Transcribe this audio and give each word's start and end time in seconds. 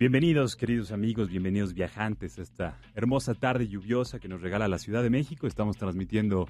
Bienvenidos, 0.00 0.54
queridos 0.54 0.92
amigos, 0.92 1.28
bienvenidos 1.28 1.74
viajantes 1.74 2.38
a 2.38 2.42
esta 2.42 2.78
hermosa 2.94 3.34
tarde 3.34 3.66
lluviosa 3.66 4.20
que 4.20 4.28
nos 4.28 4.40
regala 4.40 4.68
la 4.68 4.78
Ciudad 4.78 5.02
de 5.02 5.10
México. 5.10 5.48
Estamos 5.48 5.76
transmitiendo 5.76 6.48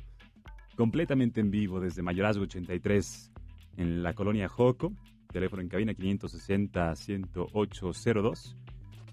completamente 0.77 1.41
en 1.41 1.51
vivo 1.51 1.80
desde 1.80 2.02
Mayorazgo 2.02 2.43
83 2.43 3.33
en 3.79 4.02
la 4.02 4.12
colonia 4.12 4.51
Joco, 4.51 4.93
teléfono 5.33 5.62
en 5.62 5.71
cabina 5.71 5.95
560-10802. 5.95 8.55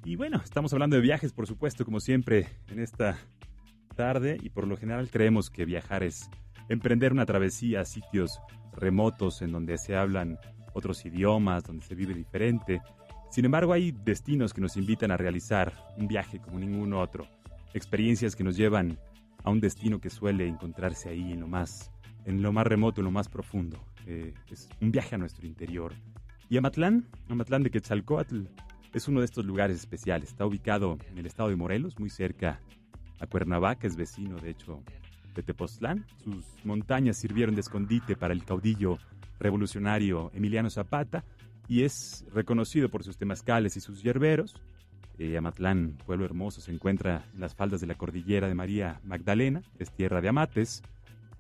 Y 0.03 0.17
bueno, 0.17 0.41
estamos 0.44 0.73
hablando 0.73 0.97
de 0.97 1.02
viajes, 1.02 1.31
por 1.31 1.47
supuesto, 1.47 1.86
como 1.86 2.02
siempre, 2.02 2.49
en 2.67 2.80
esta 2.80 3.17
tarde 3.95 4.38
y 4.44 4.49
por 4.49 4.67
lo 4.67 4.75
general 4.75 5.09
creemos 5.09 5.49
que 5.49 5.63
viajar 5.63 6.03
es 6.03 6.30
emprender 6.67 7.13
una 7.13 7.25
travesía 7.25 7.80
a 7.80 7.86
sitios 7.86 8.41
remotos 8.73 9.41
en 9.41 9.53
donde 9.53 9.77
se 9.77 9.95
hablan 9.95 10.38
otros 10.73 11.05
idiomas, 11.05 11.63
donde 11.63 11.86
se 11.86 11.95
vive 11.95 12.13
diferente 12.13 12.81
sin 13.35 13.44
embargo, 13.44 13.73
hay 13.73 13.91
destinos 13.91 14.53
que 14.53 14.61
nos 14.61 14.78
invitan 14.78 15.11
a 15.11 15.17
realizar 15.17 15.73
un 15.97 16.08
viaje 16.08 16.39
como 16.39 16.58
ningún 16.58 16.94
otro, 16.94 17.28
experiencias 17.73 18.33
que 18.33 18.45
nos 18.45 18.55
llevan 18.55 18.97
a 19.44 19.50
un 19.50 19.59
destino 19.59 20.00
que 20.00 20.09
suele 20.09 20.47
encontrarse 20.47 21.09
ahí 21.09 21.33
en 21.33 21.41
lo 21.41 21.47
más, 21.50 21.91
en 22.23 22.41
lo 22.41 22.53
más 22.53 22.66
remoto, 22.66 23.02
en 23.02 23.06
lo 23.06 23.11
más 23.11 23.28
profundo. 23.28 23.83
Eh, 24.08 24.33
es 24.50 24.69
un 24.80 24.89
viaje 24.89 25.16
a 25.16 25.17
nuestro 25.17 25.45
interior. 25.45 25.91
Y 26.50 26.56
Amatlán, 26.56 27.09
Amatlán 27.28 27.63
de 27.63 27.72
Quetzalcoatl, 27.72 28.44
es 28.94 29.08
uno 29.09 29.19
de 29.19 29.25
estos 29.25 29.44
lugares 29.44 29.75
especiales. 29.75 30.30
Está 30.30 30.45
ubicado 30.45 30.97
en 31.11 31.17
el 31.17 31.25
estado 31.25 31.50
de 31.50 31.58
Morelos, 31.58 32.00
muy 32.00 32.09
cerca 32.09 32.61
a 33.19 33.28
Cuernavaca, 33.28 33.86
es 33.86 33.97
vecino 33.97 34.38
de 34.38 34.52
hecho 34.52 34.81
de 35.36 35.44
Tepoztlán. 35.44 36.06
Sus 36.23 36.45
montañas 36.63 37.17
sirvieron 37.17 37.53
de 37.53 37.59
escondite 37.59 38.16
para 38.16 38.33
el 38.33 38.45
caudillo 38.45 38.97
revolucionario 39.39 40.31
Emiliano 40.33 40.69
Zapata 40.69 41.25
y 41.67 41.83
es 41.83 42.25
reconocido 42.33 42.89
por 42.89 43.03
sus 43.03 43.17
temazcales 43.17 43.77
y 43.77 43.81
sus 43.81 44.03
yerberos. 44.03 44.55
Eh, 45.17 45.38
Amatlán, 45.38 45.97
pueblo 46.05 46.25
hermoso, 46.25 46.61
se 46.61 46.72
encuentra 46.72 47.25
en 47.33 47.39
las 47.39 47.55
faldas 47.55 47.81
de 47.81 47.88
la 47.88 47.95
cordillera 47.95 48.47
de 48.47 48.55
María 48.55 48.99
Magdalena, 49.03 49.61
es 49.80 49.91
tierra 49.91 50.22
de 50.22 50.30
amates, 50.30 50.83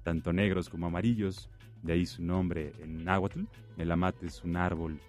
tanto 0.03 0.31
negros 0.31 0.69
como 0.69 0.87
amarillos, 0.87 1.49
de 1.83 1.93
ahí 1.93 2.05
su 2.05 2.23
nombre 2.23 2.71
en 2.79 3.03
náhuatl. 3.03 3.41
El 3.77 3.91
amate 3.91 4.27
es 4.27 4.43
un 4.43 4.55
árbol 4.55 4.99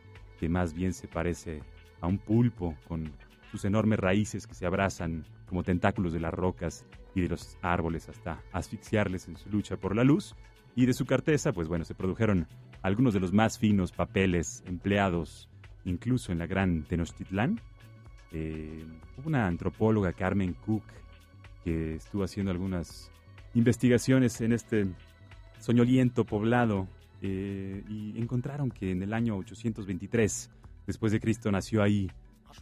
que 0.41 0.49
más 0.49 0.75
bien 0.75 0.93
se 0.93 1.09
parece 1.09 1.63
a 2.01 2.07
un 2.07 2.19
pulpo 2.19 2.77
con 2.89 3.13
sus 3.51 3.65
enormes 3.65 3.99
raíces 3.99 4.47
que 4.47 4.55
se 4.55 4.67
abrazan 4.67 5.25
como 5.49 5.63
tentáculos 5.63 6.13
de 6.13 6.21
las 6.21 6.35
rocas 6.35 6.85
y 7.15 7.23
de 7.23 7.29
los 7.29 7.57
árboles 7.63 8.09
hasta 8.09 8.43
asfixiarles 8.53 9.29
en 9.29 9.37
su 9.37 9.49
lucha 9.49 9.77
por 9.77 9.95
la 9.95 10.05
luz. 10.05 10.35
Y 10.75 10.85
de 10.85 10.93
su 10.93 11.07
carteza, 11.07 11.53
pues 11.53 11.69
bueno, 11.69 11.87
se 11.87 11.95
produjeron 11.95 12.47
algunos 12.87 13.13
de 13.15 13.19
los 13.19 13.33
más 13.33 13.59
finos 13.59 13.91
papeles 13.91 14.63
empleados 14.65 15.49
incluso 15.85 16.31
en 16.31 16.39
la 16.39 16.47
gran 16.47 16.85
Tenochtitlán. 16.85 17.61
Eh, 18.31 18.87
una 19.25 19.49
antropóloga, 19.49 20.13
Carmen 20.13 20.53
Cook, 20.53 20.85
que 21.65 21.97
estuvo 21.97 22.23
haciendo 22.23 22.53
algunas 22.53 23.11
investigaciones 23.55 24.41
en 24.41 24.53
este 24.53 24.87
soñoliento 25.59 26.25
poblado 26.25 26.87
eh, 27.23 27.83
y 27.89 28.21
encontraron 28.21 28.71
que 28.71 28.93
en 28.93 29.03
el 29.03 29.15
año 29.15 29.37
823 29.37 30.51
después 30.87 31.11
de 31.11 31.19
Cristo 31.19 31.51
nació 31.51 31.83
ahí 31.83 32.09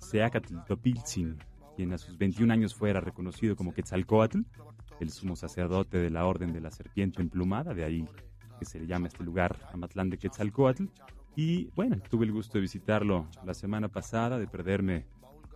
Seacatl 0.01 0.57
Topiltzin, 0.67 1.37
quien 1.77 1.93
a 1.93 1.99
sus 1.99 2.17
21 2.17 2.51
años 2.51 2.75
fuera 2.75 3.01
reconocido 3.01 3.57
como 3.57 3.75
Quetzalcoatl, 3.75 4.41
el 5.01 5.11
sumo 5.11 5.37
sacerdote 5.37 5.99
de 5.99 6.09
la 6.09 6.25
Orden 6.25 6.55
de 6.55 6.63
la 6.63 6.71
Serpiente 6.71 7.21
Emplumada, 7.21 7.75
de 7.75 7.85
ahí 7.85 8.09
que 8.59 8.65
se 8.65 8.79
le 8.79 8.87
llama 8.87 9.09
este 9.09 9.25
lugar 9.25 9.59
Amatlán 9.73 10.11
de 10.11 10.19
Quetzalcoatl. 10.19 10.85
Y 11.37 11.71
bueno, 11.75 11.97
tuve 12.09 12.27
el 12.27 12.33
gusto 12.33 12.59
de 12.59 12.63
visitarlo 12.63 13.27
la 13.45 13.55
semana 13.55 13.89
pasada, 13.89 14.39
de 14.39 14.47
perderme 14.47 15.07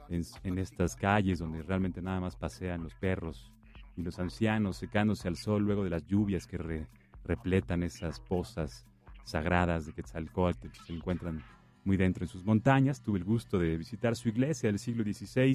en, 0.09 0.59
estas 0.59 0.97
calles 0.97 1.39
donde 1.39 1.63
realmente 1.63 2.03
nada 2.03 2.21
más 2.21 2.37
pasean 2.37 2.83
los 2.83 2.95
perros 2.95 3.53
y 3.97 4.03
los 4.03 4.19
ancianos 4.19 4.77
secándose 4.77 5.29
al 5.29 5.37
sol 5.37 5.63
luego 5.63 5.85
de 5.85 5.91
las 5.91 6.07
lluvias 6.07 6.47
que 6.47 6.87
repletan 7.25 7.83
esas 7.83 8.21
pozas 8.21 8.87
sagradas 9.25 9.87
de 9.87 9.93
Quetzalcoatl 9.93 10.69
que 10.69 10.81
se 10.87 10.93
encuentran 10.95 11.43
muy 11.85 11.97
dentro 11.97 12.25
en 12.25 12.29
sus 12.29 12.45
montañas. 12.45 13.03
Tuve 13.03 13.19
el 13.19 13.25
gusto 13.25 13.59
de 13.59 13.77
visitar 13.77 14.17
su 14.17 14.29
iglesia 14.29 14.69
del 14.69 14.79
siglo 14.79 15.05
XVI, 15.05 15.55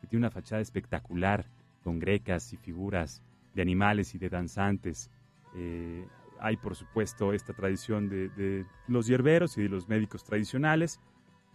que 0.00 0.06
tiene 0.06 0.26
una 0.26 0.30
fachada 0.30 0.62
espectacular 0.62 1.46
con 1.82 1.98
grecas 1.98 2.52
y 2.52 2.56
figuras 2.56 3.22
de 3.54 3.62
animales 3.62 4.14
y 4.14 4.18
de 4.18 4.28
danzantes. 4.28 5.10
Eh, 5.56 6.06
hay, 6.40 6.56
por 6.56 6.74
supuesto, 6.74 7.32
esta 7.32 7.52
tradición 7.52 8.08
de, 8.08 8.64
los 8.88 9.06
hierberos 9.06 9.56
y 9.58 9.62
de 9.62 9.68
los 9.68 9.88
médicos 9.88 10.24
tradicionales. 10.24 11.00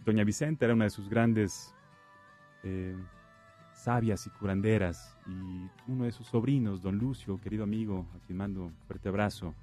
Doña 0.04 0.24
Vicenta 0.24 0.64
era 0.64 0.74
una 0.74 0.84
de 0.84 0.90
sus 0.90 1.08
grandes 1.08 1.74
eh, 2.62 2.96
sabias 3.74 4.26
y 4.26 4.30
curanderas. 4.30 5.16
Y 5.26 5.68
uno 5.90 6.04
de 6.04 6.12
sus 6.12 6.26
sobrinos, 6.26 6.82
don 6.82 6.98
Lucio, 6.98 7.40
querido 7.40 7.64
amigo, 7.64 8.06
a 8.14 8.26
quien 8.26 8.38
mando 8.38 8.64
un 8.64 8.74
fuerte 8.86 9.08
abrazo, 9.08 9.54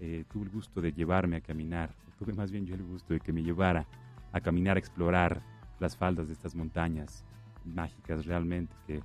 eh, 0.00 0.24
tuvo 0.30 0.44
el 0.44 0.50
gusto 0.50 0.80
de 0.80 0.92
llevarme 0.92 1.36
a 1.36 1.40
caminar. 1.40 1.94
Tuve 2.18 2.32
más 2.32 2.50
bien 2.50 2.66
yo 2.66 2.74
el 2.74 2.82
gusto 2.82 3.14
de 3.14 3.20
que 3.20 3.32
me 3.32 3.42
llevara 3.42 3.86
a 4.32 4.40
caminar, 4.40 4.76
a 4.76 4.80
explorar 4.80 5.42
las 5.80 5.96
faldas 5.96 6.26
de 6.26 6.32
estas 6.32 6.54
montañas 6.54 7.24
mágicas 7.64 8.26
realmente 8.26 9.02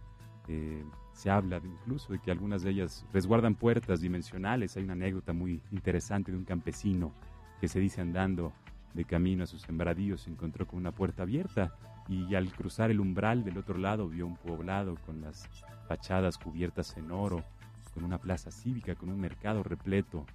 eh, 0.47 0.83
se 1.13 1.29
habla 1.29 1.61
incluso 1.63 2.11
de 2.11 2.19
que 2.19 2.31
algunas 2.31 2.63
de 2.63 2.71
ellas 2.71 3.05
resguardan 3.13 3.55
puertas 3.55 4.01
dimensionales. 4.01 4.75
Hay 4.75 4.83
una 4.83 4.93
anécdota 4.93 5.33
muy 5.33 5.61
interesante 5.71 6.31
de 6.31 6.37
un 6.37 6.45
campesino 6.45 7.13
que 7.61 7.67
se 7.67 7.79
dice 7.79 8.01
andando 8.01 8.51
de 8.93 9.05
camino 9.05 9.43
a 9.43 9.47
sus 9.47 9.61
sembradíos 9.61 10.21
se 10.21 10.29
encontró 10.29 10.67
con 10.67 10.79
una 10.79 10.91
puerta 10.91 11.23
abierta 11.23 11.73
y 12.07 12.35
al 12.35 12.51
cruzar 12.51 12.91
el 12.91 12.99
umbral 12.99 13.43
del 13.43 13.57
otro 13.57 13.77
lado 13.77 14.07
vio 14.07 14.27
un 14.27 14.37
poblado 14.37 14.95
con 15.05 15.21
las 15.21 15.49
fachadas 15.87 16.37
cubiertas 16.37 16.95
en 16.97 17.11
oro, 17.11 17.43
con 17.93 18.03
una 18.03 18.17
plaza 18.17 18.51
cívica, 18.51 18.95
con 18.95 19.09
un 19.09 19.19
mercado 19.19 19.63
repleto 19.63 20.25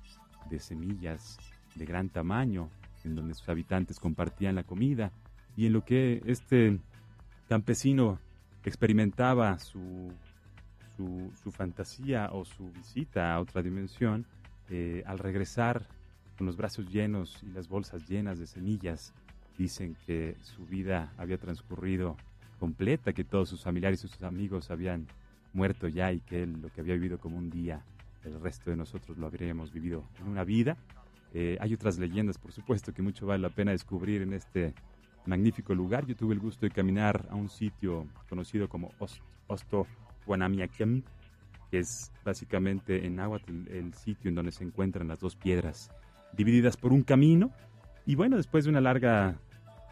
de 0.51 0.59
semillas 0.59 1.39
de 1.75 1.85
gran 1.85 2.09
tamaño, 2.09 2.71
en 3.05 3.15
donde 3.15 3.35
sus 3.35 3.49
habitantes 3.49 4.01
compartían 4.01 4.55
la 4.55 4.65
comida 4.65 5.13
y 5.57 5.67
en 5.67 5.73
lo 5.73 5.85
que 5.85 6.23
este 6.27 6.79
campesino 7.49 8.19
experimentaba 8.65 9.59
su, 9.59 10.13
su, 10.99 11.53
fantasía 11.53 12.31
o 12.33 12.45
su 12.45 12.71
visita 12.73 13.35
a 13.35 13.41
otra 13.41 13.63
dimensión, 13.63 14.27
eh, 14.69 15.03
al 15.07 15.19
regresar 15.19 15.87
con 16.37 16.47
los 16.47 16.57
brazos 16.57 16.91
llenos 16.91 17.41
y 17.43 17.53
las 17.53 17.69
bolsas 17.69 18.09
llenas 18.09 18.39
de 18.39 18.47
semillas, 18.47 19.15
dicen 19.57 19.97
que 20.07 20.37
su 20.43 20.67
vida 20.67 21.13
había 21.17 21.39
transcurrido 21.39 22.17
completa, 22.59 23.13
que 23.13 23.25
todos 23.25 23.49
sus 23.49 23.63
familiares 23.63 24.05
y 24.05 24.09
sus 24.09 24.23
amigos 24.23 24.71
habían 24.71 25.07
muerto 25.53 25.89
ya 25.89 26.13
y 26.13 26.21
que 26.21 26.47
lo 26.47 26.69
que 26.71 26.81
había 26.81 26.95
vivido 26.95 27.19
como 27.19 27.39
un 27.39 27.51
día, 27.51 27.83
el 28.25 28.41
resto 28.41 28.71
de 28.71 28.77
nosotros 28.77 29.17
lo 29.19 29.27
habríamos 29.27 29.73
vivido 29.73 30.05
en 30.21 30.29
una 30.29 30.45
vida. 30.45 30.77
Eh, 31.33 31.57
hay 31.61 31.75
otras 31.75 31.99
leyendas, 31.99 32.39
por 32.39 32.53
supuesto, 32.53 32.93
que 32.93 33.03
mucho 33.03 33.27
vale 33.27 33.43
la 33.43 33.51
pena 33.51 33.73
descubrir 33.73 34.23
en 34.23 34.33
este 34.33 34.75
magnífico 35.27 35.75
lugar. 35.75 36.07
Yo 36.07 36.17
tuve 36.17 36.35
el 36.35 36.41
gusto 36.41 36.67
de 36.67 36.71
caminar 36.71 37.27
a 37.31 37.35
un 37.35 37.49
sitio 37.49 38.07
conocido 38.29 38.69
como 38.69 38.93
Osto 39.47 39.87
Guanamiaquem, 40.29 41.03
que 41.71 41.81
es 41.81 42.13
básicamente 42.25 43.05
en 43.05 43.17
Nahuatl 43.17 43.69
el 43.69 43.95
sitio 43.95 44.29
en 44.29 44.37
donde 44.37 44.53
se 44.53 44.63
encuentran 44.63 45.09
las 45.09 45.19
dos 45.19 45.35
piedras 45.35 45.91
divididas 46.33 46.77
por 46.77 46.93
un 46.93 47.03
camino. 47.03 47.51
Y 48.07 48.15
bueno, 48.15 48.37
después 48.37 48.65
de 48.65 48.71
una 48.71 48.81
larga 48.81 49.37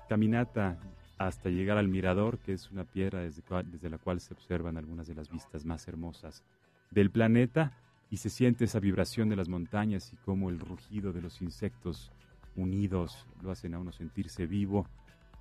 caminata 0.08 0.78
hasta 1.18 1.48
llegar 1.48 1.78
al 1.78 1.88
mirador, 1.88 2.38
que 2.38 2.52
es 2.52 2.70
una 2.70 2.84
piedra 2.84 3.20
desde, 3.20 3.42
desde 3.64 3.90
la 3.90 3.98
cual 3.98 4.20
se 4.20 4.34
observan 4.34 4.76
algunas 4.76 5.06
de 5.08 5.14
las 5.14 5.30
vistas 5.30 5.64
más 5.64 5.88
hermosas 5.88 6.44
del 6.90 7.10
planeta, 7.10 7.72
y 8.10 8.18
se 8.18 8.30
siente 8.30 8.64
esa 8.64 8.78
vibración 8.78 9.28
de 9.28 9.36
las 9.36 9.48
montañas 9.48 10.12
y 10.12 10.16
como 10.16 10.48
el 10.50 10.60
rugido 10.60 11.12
de 11.12 11.22
los 11.22 11.42
insectos 11.42 12.12
unidos 12.54 13.26
lo 13.42 13.50
hacen 13.50 13.74
a 13.74 13.78
uno 13.78 13.92
sentirse 13.92 14.46
vivo. 14.46 14.86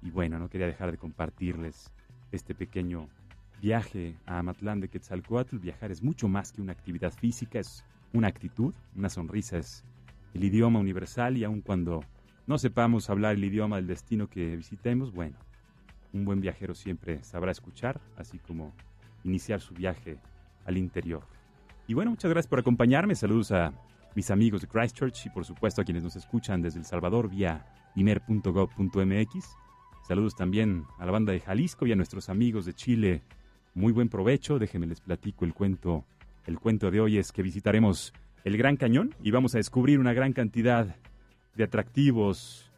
Y 0.01 0.09
bueno, 0.09 0.39
no 0.39 0.49
quería 0.49 0.67
dejar 0.67 0.91
de 0.91 0.97
compartirles 0.97 1.91
este 2.31 2.55
pequeño 2.55 3.07
viaje 3.61 4.15
a 4.25 4.39
Amatlán 4.39 4.79
de 4.79 4.89
Quetzalcoatl. 4.89 5.57
Viajar 5.57 5.91
es 5.91 6.03
mucho 6.03 6.27
más 6.27 6.51
que 6.51 6.61
una 6.61 6.71
actividad 6.71 7.13
física, 7.13 7.59
es 7.59 7.83
una 8.13 8.27
actitud, 8.27 8.73
una 8.95 9.09
sonrisa 9.09 9.57
es 9.57 9.83
el 10.33 10.43
idioma 10.43 10.79
universal 10.79 11.37
y 11.37 11.43
aun 11.43 11.61
cuando 11.61 12.03
no 12.47 12.57
sepamos 12.57 13.09
hablar 13.09 13.35
el 13.35 13.43
idioma 13.43 13.77
del 13.77 13.87
destino 13.87 14.29
que 14.29 14.55
visitemos, 14.55 15.11
bueno, 15.13 15.37
un 16.13 16.25
buen 16.25 16.41
viajero 16.41 16.75
siempre 16.75 17.23
sabrá 17.23 17.51
escuchar, 17.51 17.99
así 18.17 18.39
como 18.39 18.73
iniciar 19.23 19.61
su 19.61 19.73
viaje 19.73 20.17
al 20.65 20.77
interior. 20.77 21.23
Y 21.87 21.93
bueno, 21.93 22.11
muchas 22.11 22.31
gracias 22.31 22.49
por 22.49 22.59
acompañarme. 22.59 23.15
Saludos 23.15 23.51
a 23.51 23.73
mis 24.15 24.31
amigos 24.31 24.61
de 24.61 24.67
Christchurch 24.67 25.25
y 25.25 25.29
por 25.29 25.45
supuesto 25.45 25.81
a 25.81 25.85
quienes 25.85 26.03
nos 26.03 26.15
escuchan 26.15 26.61
desde 26.61 26.79
El 26.79 26.85
Salvador 26.85 27.29
vía 27.29 27.65
imer.gov.mx. 27.95 29.57
Saludos 30.07 30.35
también 30.35 30.85
a 30.99 31.05
la 31.05 31.11
banda 31.11 31.33
de 31.33 31.39
Jalisco 31.39 31.85
y 31.85 31.91
a 31.91 31.95
nuestros 31.95 32.29
amigos 32.29 32.65
de 32.65 32.73
Chile. 32.73 33.23
Muy 33.75 33.91
buen 33.91 34.07
provecho. 34.07 34.57
Déjenme 34.57 34.87
les 34.87 35.01
platico 35.01 35.43
el 35.43 35.53
cuento. 35.53 36.05
El 36.45 36.59
cuento 36.59 36.89
de 36.91 37.01
hoy 37.01 37.17
es 37.17 37.33
que 37.33 37.43
visitaremos 37.43 38.13
el 38.45 38.55
Gran 38.55 38.77
Cañón 38.77 39.13
y 39.21 39.31
vamos 39.31 39.53
a 39.53 39.57
descubrir 39.57 39.99
una 39.99 40.13
gran 40.13 40.31
cantidad 40.31 40.95
de 41.55 41.63
atractivos 41.65 42.71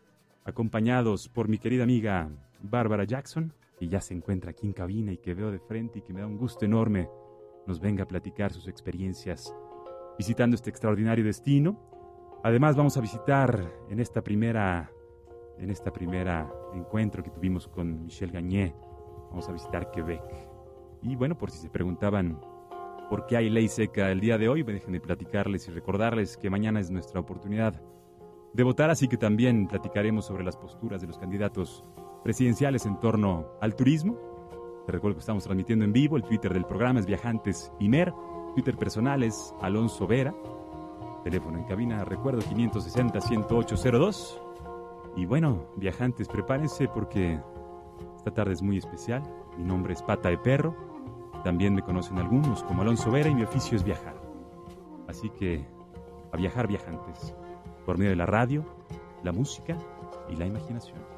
acompañados 0.44 1.30
por 1.30 1.50
mi 1.50 1.60
querida 1.60 1.84
amiga 1.84 2.30
Bárbara 2.64 3.04
Jackson, 3.04 3.54
que 3.78 3.88
ya 3.88 4.02
se 4.02 4.16
encuentra 4.16 4.50
aquí 4.50 4.66
en 4.66 4.74
cabina 4.74 5.12
y 5.12 5.18
que 5.18 5.36
veo 5.36 5.52
de 5.52 5.60
frente 5.60 6.00
y 6.00 6.02
que 6.02 6.14
me 6.14 6.22
da 6.22 6.26
un 6.26 6.38
gusto 6.38 6.66
enorme 6.66 7.08
nos 7.68 7.80
venga 7.80 8.06
a 8.06 8.08
platicar 8.08 8.52
sus 8.52 8.68
experiencias 8.68 9.54
visitando 10.18 10.56
este 10.56 10.72
extraordinario 10.72 11.26
destino. 11.26 11.80
Además 12.44 12.76
vamos 12.76 12.98
a 12.98 13.02
visitar 13.02 13.72
en 13.92 14.00
esta 14.00 14.24
primera 14.24 14.90
en 15.60 15.70
esta 15.70 15.94
primera 15.94 16.52
encuentro 16.74 17.22
que 17.22 17.30
tuvimos 17.30 17.68
con 17.68 18.06
Michel 18.06 18.32
Gagné, 18.32 18.74
vamos 19.30 19.48
a 19.48 19.52
visitar 19.52 19.92
Quebec. 19.92 20.47
Y 21.02 21.16
bueno, 21.16 21.38
por 21.38 21.52
si 21.52 21.60
se 21.60 21.70
preguntaban 21.70 22.40
por 23.10 23.26
qué 23.26 23.38
hay 23.38 23.50
ley 23.50 23.68
seca 23.68 24.12
el 24.12 24.20
día 24.20 24.38
de 24.38 24.50
hoy, 24.50 24.64
déjenme 24.64 25.00
platicarles 25.00 25.68
y 25.68 25.72
recordarles 25.72 26.38
que 26.38 26.50
mañana 26.50 26.80
es 26.80 26.92
nuestra 26.92 27.20
oportunidad 27.20 27.82
de 28.54 28.64
votar, 28.64 28.90
así 28.90 29.08
que 29.08 29.18
también 29.18 29.68
platicaremos 29.68 30.26
sobre 30.26 30.44
las 30.44 30.58
posturas 30.58 31.02
de 31.02 31.08
los 31.08 31.18
candidatos 31.18 31.84
presidenciales 32.24 32.86
en 32.86 33.00
torno 33.00 33.48
al 33.62 33.76
turismo. 33.76 34.18
Te 34.86 34.92
recuerdo 34.92 35.16
que 35.16 35.22
estamos 35.22 35.44
transmitiendo 35.44 35.86
en 35.86 35.94
vivo, 35.94 36.18
el 36.18 36.24
Twitter 36.24 36.54
del 36.54 36.66
programa 36.66 37.00
es 37.00 37.06
Viajantes 37.06 37.72
Imer, 37.80 38.14
Twitter 38.56 38.76
personal 38.76 39.24
es 39.24 39.54
Alonso 39.62 40.08
Vera, 40.08 40.34
teléfono 41.24 41.60
en 41.60 41.66
cabina, 41.66 42.04
recuerdo 42.04 42.42
560-10802. 42.42 44.42
Y 45.16 45.26
bueno, 45.26 45.68
viajantes, 45.76 46.28
prepárense 46.28 46.88
porque 46.88 47.40
esta 48.16 48.32
tarde 48.32 48.54
es 48.54 48.62
muy 48.62 48.78
especial. 48.78 49.24
Mi 49.58 49.64
nombre 49.64 49.94
es 49.94 50.02
Pata 50.02 50.30
de 50.30 50.38
Perro, 50.38 50.76
también 51.44 51.74
me 51.74 51.82
conocen 51.82 52.18
algunos 52.18 52.64
como 52.64 52.82
Alonso 52.82 53.12
Vera 53.12 53.30
y 53.30 53.36
mi 53.36 53.44
oficio 53.44 53.78
es 53.78 53.84
viajar. 53.84 54.16
Así 55.08 55.30
que 55.30 55.66
a 56.32 56.38
viajar 56.38 56.68
viajantes 56.68 57.34
por 57.86 57.98
medio 57.98 58.12
de 58.12 58.18
la 58.18 58.26
radio, 58.26 58.66
la 59.24 59.32
música 59.32 59.78
y 60.30 60.36
la 60.36 60.46
imaginación. 60.46 61.17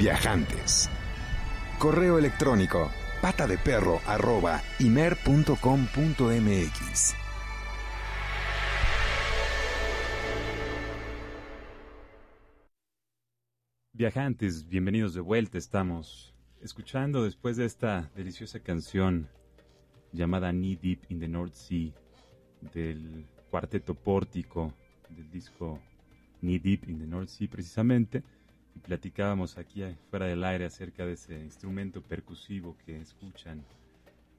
Viajantes. 0.00 0.90
Correo 1.78 2.18
electrónico 2.18 2.90
patadeperro 3.22 4.00
arroba 4.06 4.60
imer.com.mx. 4.80 5.54
Viajantes, 13.98 14.68
bienvenidos 14.68 15.12
de 15.12 15.20
vuelta. 15.20 15.58
Estamos 15.58 16.32
escuchando 16.62 17.24
después 17.24 17.56
de 17.56 17.64
esta 17.64 18.08
deliciosa 18.14 18.60
canción 18.60 19.28
llamada 20.12 20.52
Knee 20.52 20.76
Deep 20.76 21.06
in 21.08 21.18
the 21.18 21.26
North 21.26 21.54
Sea 21.54 21.90
del 22.72 23.26
cuarteto 23.50 23.96
pórtico 23.96 24.72
del 25.10 25.28
disco 25.32 25.80
Knee 26.40 26.60
Deep 26.60 26.88
in 26.88 27.00
the 27.00 27.08
North 27.08 27.28
Sea 27.28 27.48
precisamente. 27.50 28.22
Y 28.76 28.78
platicábamos 28.78 29.58
aquí 29.58 29.82
fuera 30.10 30.26
del 30.26 30.44
aire 30.44 30.66
acerca 30.66 31.04
de 31.04 31.14
ese 31.14 31.36
instrumento 31.40 32.00
percusivo 32.00 32.76
que 32.86 33.00
escuchan 33.00 33.64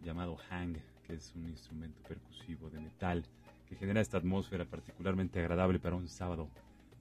llamado 0.02 0.38
hang, 0.50 0.78
que 1.06 1.16
es 1.16 1.34
un 1.36 1.50
instrumento 1.50 2.02
percusivo 2.08 2.70
de 2.70 2.80
metal 2.80 3.26
que 3.68 3.76
genera 3.76 4.00
esta 4.00 4.20
atmósfera 4.20 4.64
particularmente 4.64 5.42
agradable 5.42 5.80
para 5.80 5.98
un 5.98 6.08
sábado 6.08 6.48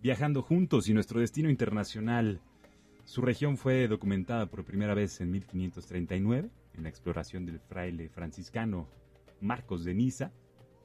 viajando 0.00 0.42
juntos 0.42 0.88
y 0.88 0.94
nuestro 0.94 1.20
destino 1.20 1.50
internacional. 1.50 2.40
Su 3.08 3.22
región 3.22 3.56
fue 3.56 3.88
documentada 3.88 4.44
por 4.44 4.66
primera 4.66 4.92
vez 4.92 5.22
en 5.22 5.30
1539 5.30 6.50
en 6.74 6.82
la 6.82 6.90
exploración 6.90 7.46
del 7.46 7.58
fraile 7.58 8.10
franciscano 8.10 8.86
Marcos 9.40 9.82
de 9.86 9.94
Niza. 9.94 10.30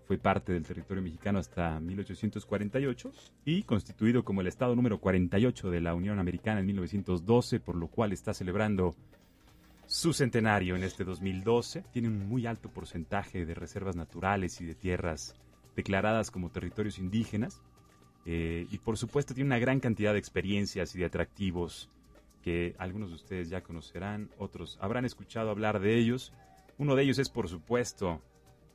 Fue 0.05 0.17
parte 0.17 0.53
del 0.53 0.63
territorio 0.63 1.03
mexicano 1.03 1.39
hasta 1.39 1.81
1848 1.81 3.11
y 3.43 3.63
constituido 3.63 4.23
como 4.23 4.39
el 4.39 4.47
estado 4.47 4.73
número 4.73 5.01
48 5.01 5.69
de 5.69 5.81
la 5.81 5.95
Unión 5.95 6.17
Americana 6.17 6.61
en 6.61 6.67
1912, 6.67 7.59
por 7.59 7.75
lo 7.75 7.89
cual 7.89 8.13
está 8.13 8.33
celebrando 8.33 8.95
su 9.85 10.13
centenario 10.13 10.77
en 10.77 10.83
este 10.83 11.03
2012. 11.03 11.83
Tiene 11.91 12.07
un 12.07 12.25
muy 12.29 12.47
alto 12.47 12.69
porcentaje 12.69 13.45
de 13.45 13.53
reservas 13.53 13.97
naturales 13.97 14.61
y 14.61 14.65
de 14.65 14.75
tierras 14.75 15.35
declaradas 15.75 16.31
como 16.31 16.51
territorios 16.51 16.99
indígenas, 16.99 17.61
eh, 18.25 18.65
y 18.71 18.77
por 18.77 18.97
supuesto 18.97 19.33
tiene 19.33 19.49
una 19.49 19.59
gran 19.59 19.81
cantidad 19.81 20.13
de 20.13 20.19
experiencias 20.19 20.95
y 20.95 20.99
de 20.99 21.05
atractivos 21.05 21.89
que 22.43 22.75
algunos 22.77 23.09
de 23.09 23.15
ustedes 23.15 23.49
ya 23.49 23.63
conocerán, 23.63 24.29
otros 24.37 24.77
habrán 24.81 25.05
escuchado 25.05 25.49
hablar 25.49 25.79
de 25.79 25.95
ellos. 25.97 26.33
Uno 26.77 26.95
de 26.95 27.03
ellos 27.03 27.17
es 27.17 27.29
por 27.29 27.47
supuesto 27.47 28.21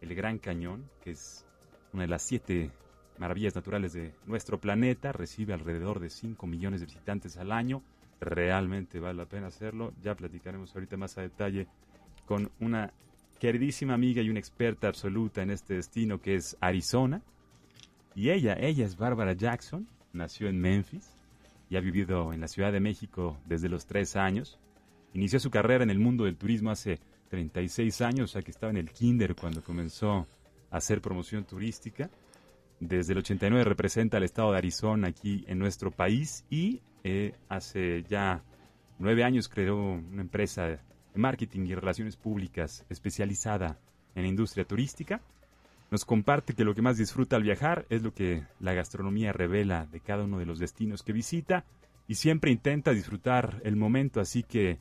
el 0.01 0.15
Gran 0.15 0.39
Cañón, 0.39 0.89
que 1.03 1.11
es 1.11 1.47
una 1.93 2.03
de 2.03 2.09
las 2.09 2.23
siete 2.23 2.71
maravillas 3.19 3.55
naturales 3.55 3.93
de 3.93 4.15
nuestro 4.27 4.59
planeta, 4.59 5.13
recibe 5.13 5.53
alrededor 5.53 6.01
de 6.01 6.09
5 6.09 6.47
millones 6.47 6.81
de 6.81 6.87
visitantes 6.87 7.37
al 7.37 7.53
año, 7.53 7.83
realmente 8.21 9.01
vale 9.01 9.19
la 9.19 9.27
pena 9.27 9.49
hacerlo, 9.49 9.93
ya 10.03 10.15
platicaremos 10.15 10.75
ahorita 10.75 10.97
más 10.97 11.19
a 11.19 11.23
detalle 11.23 11.67
con 12.27 12.51
una 12.61 12.93
queridísima 13.41 13.95
amiga 13.95 14.23
y 14.23 14.31
una 14.31 14.39
experta 14.39 14.89
absoluta 14.89 15.43
en 15.43 15.51
este 15.51 15.75
destino 15.75 16.21
que 16.21 16.37
es 16.37 16.57
Arizona, 16.61 17.23
y 18.15 18.31
ella, 18.31 18.57
ella 18.59 18.87
es 18.87 18.97
Bárbara 18.97 19.33
Jackson, 19.33 19.89
nació 20.13 20.49
en 20.49 20.61
Memphis 20.61 21.18
y 21.71 21.77
ha 21.77 21.81
vivido 21.81 22.33
en 22.33 22.41
la 22.41 22.49
Ciudad 22.49 22.73
de 22.73 22.81
México 22.81 23.39
desde 23.47 23.69
los 23.69 23.87
tres 23.87 24.17
años. 24.17 24.59
Inició 25.15 25.41
su 25.41 25.51
carrera 25.51 25.85
en 25.85 25.91
el 25.91 25.99
mundo 25.99 26.25
del 26.25 26.37
turismo 26.37 26.71
hace 26.71 26.99
36 27.29 28.01
años, 28.01 28.33
ya 28.33 28.43
que 28.43 28.51
estaba 28.51 28.71
en 28.71 28.79
el 28.79 28.91
kinder 28.91 29.35
cuando 29.35 29.63
comenzó 29.63 30.27
a 30.71 30.77
hacer 30.77 31.01
promoción 31.01 31.45
turística. 31.45 32.11
Desde 32.81 33.13
el 33.13 33.19
89 33.19 33.65
representa 33.65 34.17
al 34.17 34.23
estado 34.23 34.53
de 34.53 34.59
Arizona 34.59 35.09
aquí 35.09 35.45
en 35.49 35.59
nuestro 35.59 35.91
país 35.91 36.45
y 36.49 36.81
eh, 37.05 37.35
hace 37.49 38.05
ya 38.09 38.43
nueve 38.99 39.25
años 39.25 39.49
creó 39.49 39.77
una 39.77 40.23
empresa 40.23 40.67
de 40.67 40.79
marketing 41.15 41.67
y 41.67 41.75
relaciones 41.75 42.17
públicas 42.17 42.85
especializada 42.89 43.79
en 44.15 44.27
industria 44.27 44.65
turística 44.65 45.21
nos 45.91 46.05
comparte 46.05 46.55
que 46.55 46.65
lo 46.65 46.75
que 46.75 46.83
más 46.83 46.99
disfruta 46.99 47.37
al 47.37 47.43
viajar 47.43 47.87
es 47.89 48.03
lo 48.03 48.13
que 48.13 48.45
la 48.61 48.75
gastronomía 48.75 49.33
revela 49.33 49.87
de 49.87 50.01
cada 50.01 50.25
uno 50.25 50.39
de 50.39 50.47
los 50.47 50.59
destinos 50.59 51.03
que 51.03 51.13
visita 51.13 51.65
y 52.07 52.17
siempre 52.17 52.51
intenta 52.51 52.93
disfrutar 52.93 53.61
el 53.65 53.77
momento, 53.77 54.21
así 54.21 54.43
que 54.43 54.79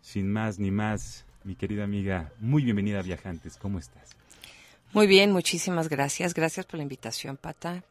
sin 0.00 0.30
más 0.30 0.58
ni 0.58 0.70
más, 0.70 1.26
mi 1.44 1.54
querida 1.54 1.84
amiga, 1.84 2.32
muy 2.40 2.64
bienvenida 2.64 3.00
a 3.00 3.02
Viajantes, 3.02 3.56
¿cómo 3.56 3.78
estás? 3.78 4.16
Muy 4.92 5.06
bien, 5.06 5.32
muchísimas 5.32 5.88
gracias, 5.88 6.32
gracias 6.32 6.64
por 6.64 6.78
la 6.78 6.82
invitación, 6.82 7.36
Pata. 7.36 7.84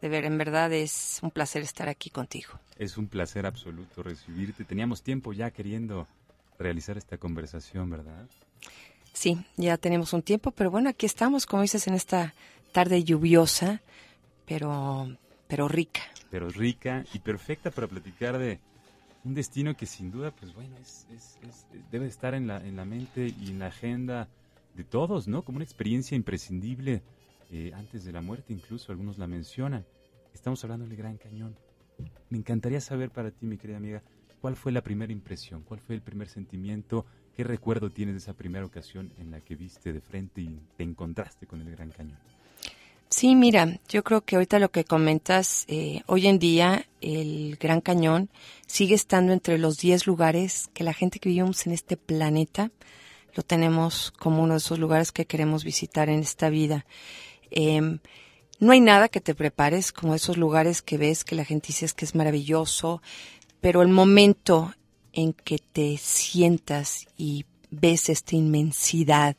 De 0.00 0.08
ver, 0.08 0.24
en 0.24 0.38
verdad 0.38 0.72
es 0.72 1.18
un 1.22 1.30
placer 1.30 1.62
estar 1.62 1.88
aquí 1.88 2.10
contigo. 2.10 2.52
Es 2.78 2.98
un 2.98 3.08
placer 3.08 3.46
absoluto 3.46 4.02
recibirte. 4.02 4.64
Teníamos 4.64 5.02
tiempo 5.02 5.32
ya 5.32 5.50
queriendo 5.50 6.06
realizar 6.58 6.98
esta 6.98 7.16
conversación, 7.16 7.90
¿verdad? 7.90 8.28
Sí, 9.16 9.38
ya 9.56 9.78
tenemos 9.78 10.12
un 10.12 10.20
tiempo, 10.20 10.50
pero 10.50 10.70
bueno, 10.70 10.90
aquí 10.90 11.06
estamos, 11.06 11.46
como 11.46 11.62
dices, 11.62 11.86
en 11.86 11.94
esta 11.94 12.34
tarde 12.72 13.02
lluviosa, 13.02 13.80
pero, 14.44 15.08
pero 15.48 15.68
rica. 15.68 16.02
Pero 16.30 16.50
rica 16.50 17.02
y 17.14 17.20
perfecta 17.20 17.70
para 17.70 17.86
platicar 17.86 18.36
de 18.36 18.60
un 19.24 19.32
destino 19.32 19.74
que 19.74 19.86
sin 19.86 20.10
duda, 20.10 20.32
pues 20.32 20.52
bueno, 20.52 20.76
debe 21.90 22.08
estar 22.08 22.34
en 22.34 22.46
la, 22.46 22.58
en 22.58 22.76
la 22.76 22.84
mente 22.84 23.32
y 23.40 23.52
en 23.52 23.60
la 23.60 23.68
agenda 23.68 24.28
de 24.74 24.84
todos, 24.84 25.28
¿no? 25.28 25.40
Como 25.40 25.56
una 25.56 25.64
experiencia 25.64 26.14
imprescindible 26.14 27.02
eh, 27.50 27.72
antes 27.74 28.04
de 28.04 28.12
la 28.12 28.20
muerte, 28.20 28.52
incluso 28.52 28.92
algunos 28.92 29.16
la 29.16 29.26
mencionan. 29.26 29.86
Estamos 30.34 30.62
hablando 30.62 30.86
del 30.86 30.94
Gran 30.94 31.16
Cañón. 31.16 31.56
Me 32.28 32.36
encantaría 32.36 32.82
saber 32.82 33.08
para 33.08 33.30
ti, 33.30 33.46
mi 33.46 33.56
querida 33.56 33.78
amiga, 33.78 34.02
cuál 34.42 34.56
fue 34.56 34.72
la 34.72 34.82
primera 34.82 35.10
impresión, 35.10 35.62
cuál 35.62 35.80
fue 35.80 35.94
el 35.94 36.02
primer 36.02 36.28
sentimiento 36.28 37.06
¿Qué 37.36 37.44
recuerdo 37.44 37.90
tienes 37.90 38.14
de 38.14 38.18
esa 38.20 38.32
primera 38.32 38.64
ocasión 38.64 39.12
en 39.18 39.30
la 39.30 39.42
que 39.42 39.56
viste 39.56 39.92
de 39.92 40.00
frente 40.00 40.40
y 40.40 40.58
te 40.78 40.84
encontraste 40.84 41.46
con 41.46 41.60
el 41.60 41.70
Gran 41.70 41.90
Cañón? 41.90 42.16
Sí, 43.10 43.34
mira, 43.34 43.78
yo 43.90 44.02
creo 44.02 44.22
que 44.22 44.36
ahorita 44.36 44.58
lo 44.58 44.70
que 44.70 44.84
comentas, 44.84 45.66
eh, 45.68 46.00
hoy 46.06 46.28
en 46.28 46.38
día 46.38 46.86
el 47.02 47.58
Gran 47.60 47.82
Cañón 47.82 48.30
sigue 48.66 48.94
estando 48.94 49.34
entre 49.34 49.58
los 49.58 49.76
10 49.76 50.06
lugares 50.06 50.70
que 50.72 50.82
la 50.82 50.94
gente 50.94 51.18
que 51.18 51.28
vivimos 51.28 51.66
en 51.66 51.74
este 51.74 51.98
planeta 51.98 52.70
lo 53.34 53.42
tenemos 53.42 54.12
como 54.12 54.42
uno 54.42 54.54
de 54.54 54.58
esos 54.58 54.78
lugares 54.78 55.12
que 55.12 55.26
queremos 55.26 55.62
visitar 55.62 56.08
en 56.08 56.20
esta 56.20 56.48
vida. 56.48 56.86
Em, 57.50 57.98
no 58.60 58.72
hay 58.72 58.80
nada 58.80 59.10
que 59.10 59.20
te 59.20 59.34
prepares 59.34 59.92
como 59.92 60.14
esos 60.14 60.38
lugares 60.38 60.80
que 60.80 60.96
ves 60.96 61.22
que 61.22 61.36
la 61.36 61.44
gente 61.44 61.68
dice 61.68 61.86
que 61.94 62.06
es 62.06 62.14
maravilloso, 62.14 63.02
pero 63.60 63.82
el 63.82 63.88
momento 63.88 64.72
en 65.16 65.32
que 65.32 65.58
te 65.58 65.96
sientas 65.96 67.06
y 67.16 67.46
ves 67.70 68.10
esta 68.10 68.36
inmensidad 68.36 69.34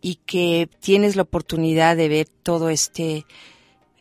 y 0.00 0.16
que 0.26 0.68
tienes 0.80 1.14
la 1.14 1.22
oportunidad 1.22 1.96
de 1.96 2.08
ver 2.08 2.28
todo 2.42 2.70
este... 2.70 3.26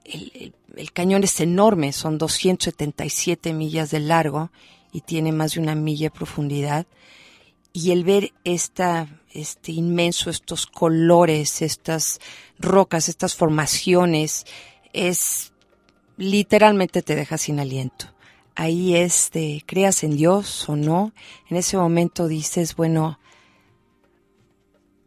El, 0.05 0.91
cañón 0.91 1.23
es 1.23 1.39
enorme, 1.39 1.93
son 1.93 2.17
277 2.17 3.53
millas 3.53 3.91
de 3.91 3.99
largo 3.99 4.49
y 4.91 5.01
tiene 5.01 5.31
más 5.31 5.53
de 5.53 5.59
una 5.61 5.75
milla 5.75 6.07
de 6.07 6.11
profundidad. 6.11 6.87
Y 7.73 7.91
el 7.91 8.03
ver 8.03 8.33
esta, 8.43 9.07
este 9.31 9.71
inmenso, 9.71 10.29
estos 10.29 10.65
colores, 10.65 11.61
estas 11.61 12.19
rocas, 12.59 13.07
estas 13.07 13.35
formaciones, 13.35 14.45
es 14.93 15.51
literalmente 16.17 17.01
te 17.01 17.15
deja 17.15 17.37
sin 17.37 17.59
aliento 17.59 18.13
ahí 18.55 18.95
es 18.95 19.31
de 19.31 19.63
creas 19.65 20.03
en 20.03 20.17
Dios 20.17 20.67
o 20.69 20.75
no, 20.75 21.13
en 21.49 21.57
ese 21.57 21.77
momento 21.77 22.27
dices, 22.27 22.75
bueno, 22.75 23.19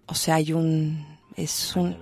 o 0.07 0.15
sea, 0.15 0.37
hay 0.37 0.53
un, 0.53 1.07
es 1.37 1.75
un, 1.77 1.97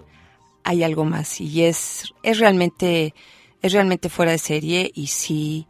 hay 0.63 0.83
algo 0.83 1.05
más 1.05 1.41
y 1.41 1.65
es, 1.65 2.15
es 2.23 2.39
realmente, 2.39 3.15
es 3.63 3.73
realmente 3.73 4.09
fuera 4.09 4.33
de 4.33 4.39
serie 4.39 4.91
y 4.95 5.09
sí, 5.09 5.67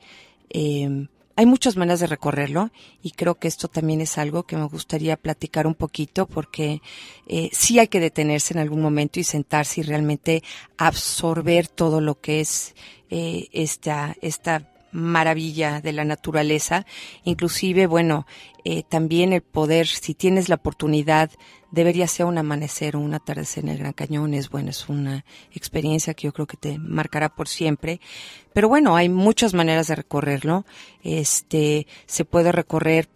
em, 0.51 1.09
hay 1.37 1.47
muchas 1.47 1.77
maneras 1.77 1.99
de 2.01 2.07
recorrerlo 2.07 2.71
y 3.03 3.11
creo 3.11 3.35
que 3.35 3.49
esto 3.49 3.67
también 3.67 4.01
es 4.01 4.19
algo 4.19 4.45
que 4.45 4.57
me 4.57 4.67
gustaría 4.67 5.17
platicar 5.17 5.67
un 5.67 5.75
poquito 5.75 6.27
porque 6.27 6.81
eh, 7.27 7.51
sí 7.53 7.81
hay 7.81 7.89
que 7.89 7.99
detenerse 7.99 8.55
en 8.55 8.61
algún 8.61 8.81
momento 8.81 9.19
y 9.19 9.25
sentarse 9.25 9.81
y 9.81 9.85
realmente 9.85 10.45
absorber 10.77 11.67
todo 11.67 12.01
lo 12.01 12.21
que 12.21 12.41
es 12.41 12.77
eh, 13.11 13.49
esta, 13.53 14.17
esta 14.23 14.74
maravilla 14.95 15.81
de 15.81 15.93
la 15.93 16.05
naturaleza, 16.05 16.87
inclusive, 17.25 17.87
bueno, 17.87 18.27
eh, 18.65 18.83
también 18.89 19.35
el 19.35 19.43
poder, 19.43 19.87
si 19.87 20.15
tienes 20.15 20.49
la 20.49 20.55
oportunidad 20.55 21.31
debería 21.71 22.07
ser 22.07 22.27
un 22.27 22.39
amanecer 22.39 22.97
o 22.97 23.01
un 23.01 23.13
atardecer 23.13 23.65
en 23.65 23.71
el 23.71 23.79
Gran 23.79 23.93
Cañón. 23.93 24.33
Es 24.33 24.49
bueno, 24.49 24.71
es 24.71 24.89
una 24.89 25.25
experiencia 25.53 26.15
que 26.15 26.29
yo 26.29 26.33
creo 26.33 26.47
que 26.47 26.57
te 26.57 26.79
marcará 26.79 27.29
por 27.29 27.49
siempre. 27.49 28.01
Pero 28.53 28.69
bueno, 28.69 28.97
hay 28.97 29.09
muchas 29.09 29.53
maneras 29.53 29.89
de 29.89 29.97
recorrerlo. 29.97 30.65
Este, 31.03 31.87
se 32.07 32.25
puede 32.25 32.53
recorrer 32.53 33.09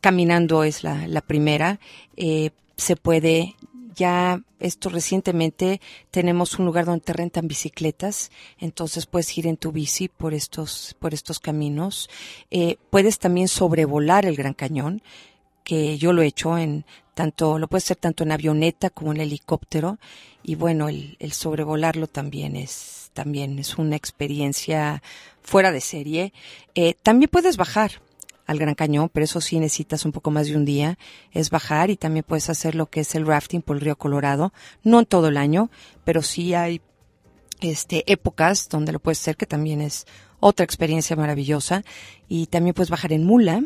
caminando 0.00 0.64
es 0.64 0.82
la, 0.82 1.22
primera. 1.26 1.78
Eh, 2.16 2.50
se 2.76 2.96
puede 2.96 3.54
ya 4.00 4.40
esto 4.60 4.88
recientemente 4.88 5.78
tenemos 6.10 6.58
un 6.58 6.64
lugar 6.64 6.86
donde 6.86 7.04
te 7.04 7.12
rentan 7.12 7.48
bicicletas, 7.48 8.30
entonces 8.58 9.04
puedes 9.04 9.36
ir 9.36 9.46
en 9.46 9.58
tu 9.58 9.72
bici 9.72 10.08
por 10.08 10.32
estos, 10.32 10.96
por 10.98 11.12
estos 11.12 11.38
caminos. 11.38 12.08
Eh, 12.50 12.78
puedes 12.88 13.18
también 13.18 13.46
sobrevolar 13.46 14.24
el 14.24 14.36
Gran 14.36 14.54
Cañón, 14.54 15.02
que 15.64 15.98
yo 15.98 16.14
lo 16.14 16.22
he 16.22 16.28
hecho 16.28 16.56
en 16.56 16.86
tanto, 17.12 17.58
lo 17.58 17.68
puedes 17.68 17.84
hacer 17.84 17.98
tanto 17.98 18.24
en 18.24 18.32
avioneta 18.32 18.88
como 18.88 19.12
en 19.12 19.20
helicóptero, 19.20 19.98
y 20.42 20.54
bueno, 20.54 20.88
el, 20.88 21.18
el 21.18 21.32
sobrevolarlo 21.32 22.06
también 22.06 22.56
es, 22.56 23.10
también 23.12 23.58
es 23.58 23.76
una 23.76 23.96
experiencia 23.96 25.02
fuera 25.42 25.72
de 25.72 25.82
serie. 25.82 26.32
Eh, 26.74 26.94
también 27.02 27.28
puedes 27.28 27.58
bajar, 27.58 28.00
al 28.50 28.58
Gran 28.58 28.74
Cañón, 28.74 29.08
pero 29.12 29.22
eso 29.22 29.40
sí 29.40 29.60
necesitas 29.60 30.04
un 30.04 30.10
poco 30.10 30.32
más 30.32 30.48
de 30.48 30.56
un 30.56 30.64
día, 30.64 30.98
es 31.30 31.50
bajar 31.50 31.88
y 31.88 31.96
también 31.96 32.24
puedes 32.26 32.50
hacer 32.50 32.74
lo 32.74 32.90
que 32.90 33.00
es 33.00 33.14
el 33.14 33.24
rafting 33.24 33.62
por 33.62 33.76
el 33.76 33.82
río 33.82 33.96
Colorado, 33.96 34.52
no 34.82 34.98
en 34.98 35.06
todo 35.06 35.28
el 35.28 35.36
año, 35.36 35.70
pero 36.04 36.20
sí 36.20 36.52
hay 36.54 36.82
este 37.60 38.10
épocas 38.10 38.68
donde 38.68 38.90
lo 38.90 38.98
puedes 38.98 39.20
hacer 39.20 39.36
que 39.36 39.46
también 39.46 39.80
es 39.80 40.04
otra 40.40 40.64
experiencia 40.64 41.14
maravillosa 41.14 41.84
y 42.28 42.46
también 42.46 42.74
puedes 42.74 42.90
bajar 42.90 43.12
en 43.12 43.24
mula. 43.24 43.62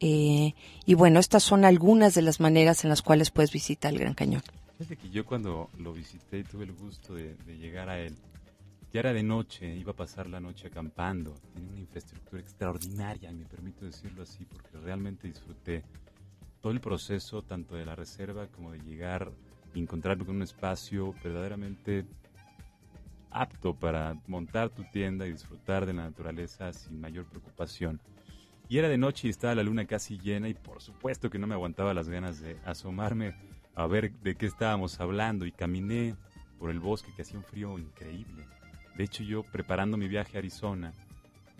Eh, 0.00 0.54
y 0.84 0.94
bueno, 0.94 1.20
estas 1.20 1.44
son 1.44 1.64
algunas 1.64 2.14
de 2.14 2.22
las 2.22 2.40
maneras 2.40 2.82
en 2.82 2.90
las 2.90 3.02
cuales 3.02 3.30
puedes 3.30 3.52
visitar 3.52 3.92
el 3.92 4.00
Gran 4.00 4.14
Cañón. 4.14 4.42
Que 4.78 5.10
yo 5.10 5.24
cuando 5.24 5.68
lo 5.78 5.92
visité 5.92 6.42
tuve 6.42 6.64
el 6.64 6.72
gusto 6.72 7.14
de 7.14 7.36
llegar 7.56 7.88
a 7.88 8.00
él 8.00 8.16
ya 8.92 9.00
era 9.00 9.12
de 9.12 9.22
noche, 9.22 9.76
iba 9.76 9.92
a 9.92 9.96
pasar 9.96 10.26
la 10.26 10.40
noche 10.40 10.66
acampando. 10.66 11.34
Tiene 11.52 11.68
una 11.68 11.80
infraestructura 11.80 12.42
extraordinaria, 12.42 13.30
me 13.30 13.44
permito 13.44 13.84
decirlo 13.84 14.24
así, 14.24 14.44
porque 14.44 14.78
realmente 14.78 15.28
disfruté 15.28 15.84
todo 16.60 16.72
el 16.72 16.80
proceso, 16.80 17.42
tanto 17.42 17.76
de 17.76 17.86
la 17.86 17.94
reserva 17.94 18.48
como 18.48 18.72
de 18.72 18.80
llegar 18.80 19.30
y 19.74 19.80
encontrarme 19.80 20.24
con 20.24 20.36
un 20.36 20.42
espacio 20.42 21.14
verdaderamente 21.22 22.04
apto 23.30 23.74
para 23.74 24.16
montar 24.26 24.70
tu 24.70 24.82
tienda 24.90 25.24
y 25.24 25.32
disfrutar 25.32 25.86
de 25.86 25.92
la 25.92 26.02
naturaleza 26.02 26.72
sin 26.72 27.00
mayor 27.00 27.26
preocupación. 27.26 28.00
Y 28.68 28.78
era 28.78 28.88
de 28.88 28.98
noche 28.98 29.28
y 29.28 29.30
estaba 29.30 29.54
la 29.54 29.62
luna 29.62 29.84
casi 29.84 30.18
llena 30.18 30.48
y 30.48 30.54
por 30.54 30.82
supuesto 30.82 31.30
que 31.30 31.38
no 31.38 31.46
me 31.46 31.54
aguantaba 31.54 31.94
las 31.94 32.08
ganas 32.08 32.40
de 32.40 32.58
asomarme 32.64 33.36
a 33.76 33.86
ver 33.86 34.12
de 34.20 34.34
qué 34.34 34.46
estábamos 34.46 34.98
hablando 34.98 35.46
y 35.46 35.52
caminé 35.52 36.16
por 36.58 36.70
el 36.70 36.80
bosque 36.80 37.12
que 37.14 37.22
hacía 37.22 37.38
un 37.38 37.44
frío 37.44 37.78
increíble 37.78 38.46
de 39.00 39.04
hecho, 39.04 39.22
yo 39.22 39.42
preparando 39.44 39.96
mi 39.96 40.08
viaje 40.08 40.36
a 40.36 40.40
Arizona, 40.40 40.92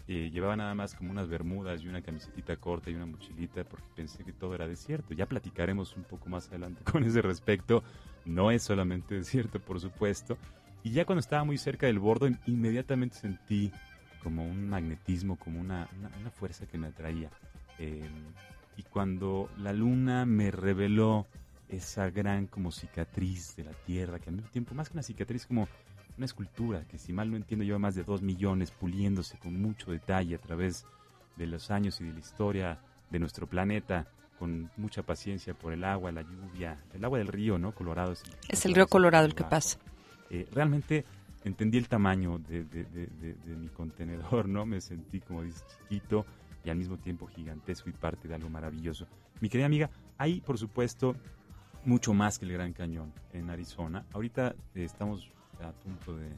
eh, 0.06 0.28
llevaba 0.30 0.56
nada 0.56 0.74
más 0.74 0.94
como 0.94 1.10
unas 1.10 1.26
bermudas 1.26 1.82
y 1.82 1.88
una 1.88 2.02
camisetita 2.02 2.54
corta 2.56 2.90
y 2.90 2.94
una 2.94 3.06
mochilita 3.06 3.64
porque 3.64 3.86
pensé 3.96 4.24
que 4.24 4.34
todo 4.34 4.54
era 4.54 4.68
desierto. 4.68 5.14
Ya 5.14 5.24
platicaremos 5.24 5.96
un 5.96 6.04
poco 6.04 6.28
más 6.28 6.48
adelante 6.48 6.84
con 6.92 7.02
ese 7.02 7.22
respecto. 7.22 7.82
No 8.26 8.50
es 8.50 8.62
solamente 8.62 9.14
desierto, 9.14 9.58
por 9.58 9.80
supuesto. 9.80 10.36
Y 10.82 10.90
ya 10.90 11.06
cuando 11.06 11.20
estaba 11.20 11.42
muy 11.44 11.56
cerca 11.56 11.86
del 11.86 11.98
borde, 11.98 12.36
inmediatamente 12.44 13.16
sentí 13.16 13.72
como 14.22 14.46
un 14.46 14.68
magnetismo, 14.68 15.36
como 15.36 15.60
una, 15.60 15.88
fuerza 16.38 16.66
que 16.66 16.76
me 16.76 16.88
atraía. 16.88 17.30
Em, 17.78 18.34
y 18.76 18.82
cuando 18.82 19.48
la 19.56 19.72
luna 19.72 20.26
me 20.26 20.50
reveló 20.50 21.26
esa 21.70 22.10
gran 22.10 22.46
como 22.48 22.70
cicatriz 22.70 23.56
de 23.56 23.64
la 23.64 23.72
tierra, 23.72 24.18
que 24.18 24.28
al 24.28 24.36
mismo 24.36 24.50
tiempo, 24.50 24.74
más 24.74 24.90
que 24.90 24.94
una 24.94 25.02
cicatriz, 25.02 25.46
como 25.46 25.68
una 26.20 26.26
escultura 26.26 26.84
que 26.86 26.98
si 26.98 27.14
mal 27.14 27.30
no 27.30 27.38
entiendo 27.38 27.64
lleva 27.64 27.78
más 27.78 27.94
de 27.94 28.04
dos 28.04 28.20
millones 28.20 28.72
puliéndose 28.72 29.38
con 29.38 29.58
mucho 29.58 29.90
detalle 29.90 30.34
a 30.34 30.38
través 30.38 30.84
de 31.36 31.46
los 31.46 31.70
años 31.70 31.98
y 32.02 32.04
de 32.04 32.12
la 32.12 32.18
historia 32.18 32.78
de 33.08 33.18
nuestro 33.18 33.46
planeta 33.46 34.06
con 34.38 34.70
mucha 34.76 35.02
paciencia 35.02 35.54
por 35.54 35.72
el 35.72 35.82
agua, 35.82 36.12
la 36.12 36.20
lluvia, 36.20 36.76
el 36.92 37.02
agua 37.06 37.16
del 37.16 37.28
río, 37.28 37.58
¿no? 37.58 37.74
Colorado. 37.74 38.12
Es 38.48 38.66
el, 38.66 38.74
río 38.74 38.86
Colorado 38.86 39.24
el 39.24 39.34
que 39.34 39.44
pasa. 39.44 39.78
Eh, 40.28 40.46
realmente 40.52 41.06
entendí 41.42 41.78
el 41.78 41.88
tamaño 41.88 42.38
de, 42.38 42.66
mi 43.58 43.68
contenedor, 43.68 44.46
¿no? 44.46 44.66
Me 44.66 44.82
sentí, 44.82 45.20
como 45.20 45.42
dices, 45.42 45.64
chiquito 45.68 46.26
y 46.62 46.68
al 46.68 46.76
mismo 46.76 46.98
tiempo 46.98 47.28
gigantesco 47.28 47.88
y 47.88 47.92
parte 47.92 48.28
de 48.28 48.34
algo 48.34 48.50
maravilloso. 48.50 49.06
Mi 49.40 49.48
querida 49.48 49.64
amiga, 49.64 49.88
hay, 50.18 50.42
por 50.42 50.58
supuesto, 50.58 51.16
mucho 51.86 52.12
más 52.12 52.38
que 52.38 52.44
el 52.44 52.52
Gran 52.52 52.74
Cañón 52.74 53.10
en 53.32 53.48
Arizona. 53.48 54.04
Ahorita 54.12 54.54
eh, 54.74 54.84
estamos 54.84 55.30
a 55.62 55.72
punto 55.72 56.16
de, 56.16 56.28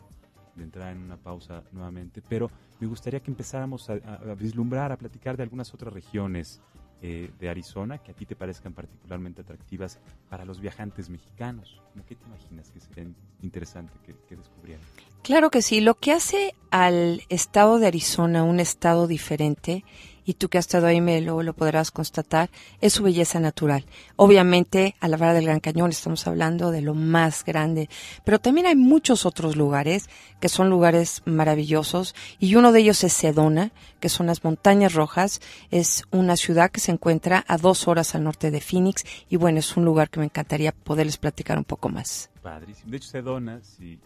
entrar 0.58 0.92
en 0.92 1.02
una 1.02 1.16
pausa 1.16 1.62
nuevamente, 1.72 2.22
pero 2.28 2.50
me 2.78 2.86
gustaría 2.86 3.20
que 3.20 3.30
empezáramos 3.30 3.88
a, 3.88 3.94
vislumbrar, 4.34 4.92
a 4.92 4.98
platicar 4.98 5.34
de 5.36 5.42
algunas 5.44 5.72
otras 5.72 5.94
regiones 5.94 6.60
eh, 7.00 7.30
de 7.40 7.48
Arizona 7.48 7.98
que 7.98 8.12
a 8.12 8.14
ti 8.14 8.26
te 8.26 8.36
parezcan 8.36 8.74
particularmente 8.74 9.40
atractivas 9.40 9.98
para 10.28 10.44
los 10.44 10.60
viajantes 10.60 11.08
mexicanos. 11.08 11.80
¿Cómo 11.92 12.04
qué 12.04 12.16
te 12.16 12.24
imaginas 12.26 12.70
que 12.70 12.80
sería 12.80 13.06
interesante 13.40 13.94
que, 14.04 14.14
que 14.28 14.36
descubrieran? 14.36 14.84
Claro 15.22 15.50
que 15.50 15.62
sí. 15.62 15.80
Lo 15.80 15.94
que 15.94 16.12
hace 16.12 16.54
al 16.70 17.22
estado 17.28 17.78
de 17.78 17.86
Arizona 17.86 18.44
un 18.44 18.60
estado 18.60 19.06
diferente 19.06 19.84
y 20.24 20.34
tú 20.34 20.48
que 20.48 20.58
has 20.58 20.66
estado 20.66 20.86
ahí 20.86 21.00
me 21.00 21.20
lo, 21.20 21.42
lo 21.42 21.52
podrás 21.52 21.90
constatar, 21.90 22.50
es 22.80 22.94
su 22.94 23.02
belleza 23.02 23.40
natural. 23.40 23.84
Obviamente, 24.16 24.94
a 25.00 25.08
la 25.08 25.16
vara 25.16 25.34
del 25.34 25.46
Gran 25.46 25.60
Cañón 25.60 25.90
estamos 25.90 26.26
hablando 26.26 26.70
de 26.70 26.82
lo 26.82 26.94
más 26.94 27.44
grande, 27.44 27.88
pero 28.24 28.38
también 28.38 28.66
hay 28.66 28.76
muchos 28.76 29.26
otros 29.26 29.56
lugares 29.56 30.08
que 30.40 30.48
son 30.48 30.70
lugares 30.70 31.22
maravillosos 31.24 32.14
y 32.38 32.54
uno 32.56 32.72
de 32.72 32.80
ellos 32.80 33.04
es 33.04 33.12
Sedona, 33.12 33.72
que 34.00 34.08
son 34.08 34.26
las 34.26 34.44
Montañas 34.44 34.94
Rojas. 34.94 35.40
Es 35.70 36.04
una 36.10 36.36
ciudad 36.36 36.70
que 36.70 36.80
se 36.80 36.92
encuentra 36.92 37.44
a 37.46 37.58
dos 37.58 37.88
horas 37.88 38.14
al 38.14 38.24
norte 38.24 38.50
de 38.50 38.60
Phoenix 38.60 39.04
y 39.28 39.36
bueno, 39.36 39.58
es 39.58 39.76
un 39.76 39.84
lugar 39.84 40.10
que 40.10 40.20
me 40.20 40.26
encantaría 40.26 40.72
poderles 40.72 41.18
platicar 41.18 41.58
un 41.58 41.64
poco 41.64 41.88
más. 41.88 42.30
Padrísimo. 42.42 42.90
De 42.90 42.96
hecho, 42.96 43.08
Sedona, 43.08 43.60
si, 43.62 43.98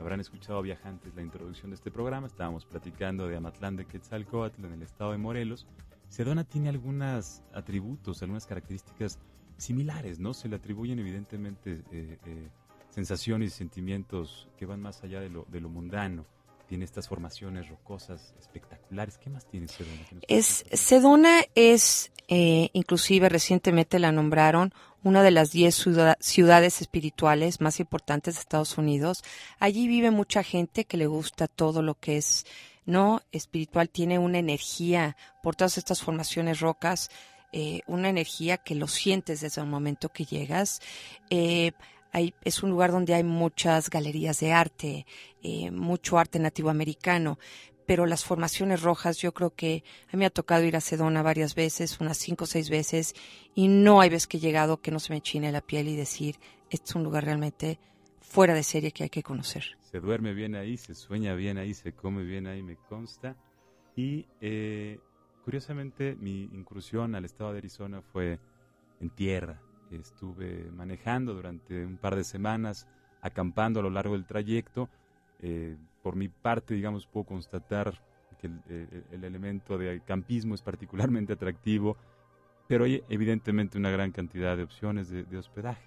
habrán 0.00 0.20
escuchado 0.20 0.62
viajantes 0.62 1.14
la 1.14 1.22
introducción 1.22 1.70
de 1.70 1.76
este 1.76 1.90
programa. 1.90 2.26
Estábamos 2.26 2.64
platicando 2.64 3.28
de 3.28 3.36
Amatlán 3.36 3.76
de 3.76 3.84
Quetzalcoatl 3.84 4.64
en 4.64 4.72
el 4.72 4.82
estado 4.82 5.12
de 5.12 5.18
Morelos. 5.18 5.66
Sedona 6.08 6.44
tiene 6.44 6.70
algunos 6.70 7.42
atributos, 7.52 8.22
algunas 8.22 8.46
características 8.46 9.18
similares, 9.58 10.18
¿no? 10.18 10.32
Se 10.32 10.48
le 10.48 10.56
atribuyen 10.56 10.98
evidentemente 10.98 11.82
eh, 11.92 12.18
eh, 12.24 12.48
sensaciones 12.88 13.52
y 13.52 13.56
sentimientos 13.56 14.48
que 14.56 14.66
van 14.66 14.80
más 14.80 15.04
allá 15.04 15.20
de 15.20 15.28
lo, 15.28 15.46
de 15.50 15.60
lo 15.60 15.68
mundano 15.68 16.24
tiene 16.70 16.84
estas 16.84 17.08
formaciones 17.08 17.68
rocosas 17.68 18.32
espectaculares. 18.38 19.18
¿Qué 19.18 19.28
más 19.28 19.44
tiene 19.44 19.66
Sedona? 19.66 20.06
Es, 20.28 20.64
Sedona 20.70 21.40
es, 21.56 22.12
eh, 22.28 22.70
inclusive 22.74 23.28
recientemente 23.28 23.98
la 23.98 24.12
nombraron 24.12 24.72
una 25.02 25.22
de 25.22 25.30
las 25.30 25.50
diez 25.50 25.84
ciudades 26.20 26.80
espirituales 26.80 27.60
más 27.60 27.80
importantes 27.80 28.34
de 28.34 28.40
Estados 28.40 28.78
Unidos. 28.78 29.22
Allí 29.58 29.88
vive 29.88 30.10
mucha 30.10 30.42
gente 30.42 30.84
que 30.84 30.96
le 30.96 31.06
gusta 31.06 31.48
todo 31.48 31.82
lo 31.82 31.94
que 31.94 32.18
es 32.18 32.46
no 32.86 33.22
espiritual, 33.32 33.88
tiene 33.88 34.18
una 34.18 34.38
energía 34.38 35.16
por 35.42 35.56
todas 35.56 35.78
estas 35.78 36.02
formaciones 36.02 36.60
rocas, 36.60 37.10
eh, 37.52 37.80
una 37.86 38.08
energía 38.08 38.58
que 38.58 38.74
lo 38.74 38.88
sientes 38.88 39.40
desde 39.40 39.60
el 39.60 39.68
momento 39.68 40.08
que 40.08 40.24
llegas. 40.24 40.80
Eh, 41.30 41.72
es 42.42 42.62
un 42.62 42.70
lugar 42.70 42.90
donde 42.90 43.14
hay 43.14 43.22
muchas 43.22 43.88
galerías 43.88 44.40
de 44.40 44.52
arte, 44.52 45.06
eh, 45.42 45.70
mucho 45.70 46.18
arte 46.18 46.40
nativo 46.40 46.68
americano, 46.70 47.38
pero 47.90 48.06
las 48.06 48.24
formaciones 48.24 48.82
rojas, 48.82 49.18
yo 49.18 49.34
creo 49.34 49.50
que 49.50 49.82
a 50.06 50.12
mí 50.12 50.20
me 50.20 50.26
ha 50.26 50.30
tocado 50.30 50.62
ir 50.62 50.76
a 50.76 50.80
Sedona 50.80 51.24
varias 51.24 51.56
veces, 51.56 51.98
unas 51.98 52.18
cinco 52.18 52.44
o 52.44 52.46
seis 52.46 52.70
veces, 52.70 53.16
y 53.52 53.66
no 53.66 54.00
hay 54.00 54.08
vez 54.08 54.28
que 54.28 54.36
he 54.36 54.40
llegado 54.40 54.80
que 54.80 54.92
no 54.92 55.00
se 55.00 55.12
me 55.12 55.20
chine 55.20 55.50
la 55.50 55.60
piel 55.60 55.88
y 55.88 55.96
decir, 55.96 56.36
este 56.70 56.84
es 56.88 56.94
un 56.94 57.02
lugar 57.02 57.24
realmente 57.24 57.80
fuera 58.20 58.54
de 58.54 58.62
serie 58.62 58.92
que 58.92 59.02
hay 59.02 59.10
que 59.10 59.24
conocer. 59.24 59.76
Se 59.80 59.98
duerme 59.98 60.34
bien 60.34 60.54
ahí, 60.54 60.76
se 60.76 60.94
sueña 60.94 61.34
bien 61.34 61.58
ahí, 61.58 61.74
se 61.74 61.92
come 61.92 62.22
bien 62.22 62.46
ahí, 62.46 62.62
me 62.62 62.76
consta. 62.76 63.34
Y 63.96 64.28
eh, 64.40 65.00
curiosamente 65.44 66.14
mi 66.14 66.44
incursión 66.44 67.16
al 67.16 67.24
estado 67.24 67.50
de 67.50 67.58
Arizona 67.58 68.02
fue 68.02 68.38
en 69.00 69.10
tierra 69.10 69.60
estuve 69.90 70.70
manejando 70.70 71.34
durante 71.34 71.84
un 71.84 71.96
par 71.96 72.14
de 72.14 72.22
semanas, 72.22 72.86
acampando 73.20 73.80
a 73.80 73.82
lo 73.82 73.90
largo 73.90 74.14
del 74.14 74.26
trayecto. 74.26 74.88
Eh, 75.42 75.76
por 76.02 76.16
mi 76.16 76.28
parte, 76.28 76.74
digamos, 76.74 77.06
puedo 77.06 77.24
constatar 77.24 78.00
que 78.40 78.46
el, 78.46 78.60
eh, 78.68 79.02
elemento 79.12 79.76
de 79.76 80.00
campismo 80.06 80.54
es 80.54 80.62
particularmente 80.62 81.34
atractivo, 81.34 81.96
pero 82.66 82.84
hay 82.84 83.02
evidentemente 83.08 83.78
una 83.78 83.90
gran 83.90 84.12
cantidad 84.12 84.56
de 84.56 84.62
opciones 84.62 85.10
de, 85.10 85.36
hospedaje. 85.36 85.82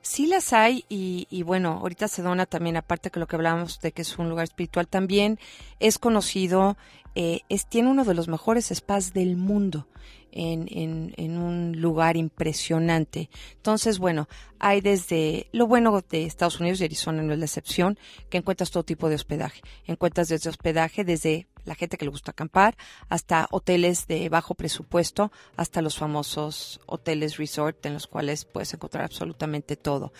Sí 0.00 0.26
las 0.26 0.52
hay 0.52 0.84
y, 0.88 1.26
y, 1.30 1.42
bueno, 1.42 1.78
ahorita 1.80 2.08
Sedona 2.08 2.46
también, 2.46 2.76
aparte 2.76 3.10
que 3.10 3.20
lo 3.20 3.26
que 3.26 3.36
hablábamos 3.36 3.80
de 3.80 3.92
que 3.92 4.02
es 4.02 4.18
un 4.18 4.28
lugar 4.28 4.44
espiritual, 4.44 4.88
también 4.88 5.38
es 5.80 5.98
conocido, 5.98 6.76
eh, 7.14 7.40
es, 7.48 7.66
tiene 7.66 7.90
uno 7.90 8.04
de 8.04 8.14
los 8.14 8.28
mejores 8.28 8.70
spas 8.74 9.12
del 9.12 9.36
mundo. 9.36 9.86
En, 10.32 11.14
en, 11.16 11.38
un 11.38 11.80
lugar 11.80 12.16
impresionante. 12.16 13.30
Entonces, 13.56 13.98
bueno, 13.98 14.28
hay 14.58 14.80
desde 14.80 15.48
lo 15.52 15.66
bueno 15.66 16.02
de 16.08 16.24
Estados 16.24 16.60
Unidos 16.60 16.80
y 16.80 16.84
Arizona 16.84 17.22
no 17.22 17.32
es 17.32 17.38
la 17.38 17.44
excepción, 17.44 17.98
que 18.30 18.38
encuentras 18.38 18.70
todo 18.70 18.82
tipo 18.82 19.08
de 19.08 19.14
hospedaje. 19.14 19.62
Encuentras 19.86 20.28
desde 20.28 20.50
hospedaje 20.50 21.04
desde 21.04 21.46
la 21.68 21.74
gente 21.74 21.98
que 21.98 22.04
le 22.04 22.10
gusta 22.10 22.32
acampar, 22.32 22.76
hasta 23.08 23.46
hoteles 23.50 24.06
de 24.08 24.28
bajo 24.28 24.54
presupuesto, 24.54 25.30
hasta 25.56 25.82
los 25.82 25.98
famosos 25.98 26.80
hoteles 26.86 27.36
resort 27.36 27.84
en 27.86 27.94
los 27.94 28.06
cuales 28.06 28.44
puedes 28.46 28.72
encontrar 28.74 29.04
absolutamente 29.04 29.76
todo. 29.76 30.12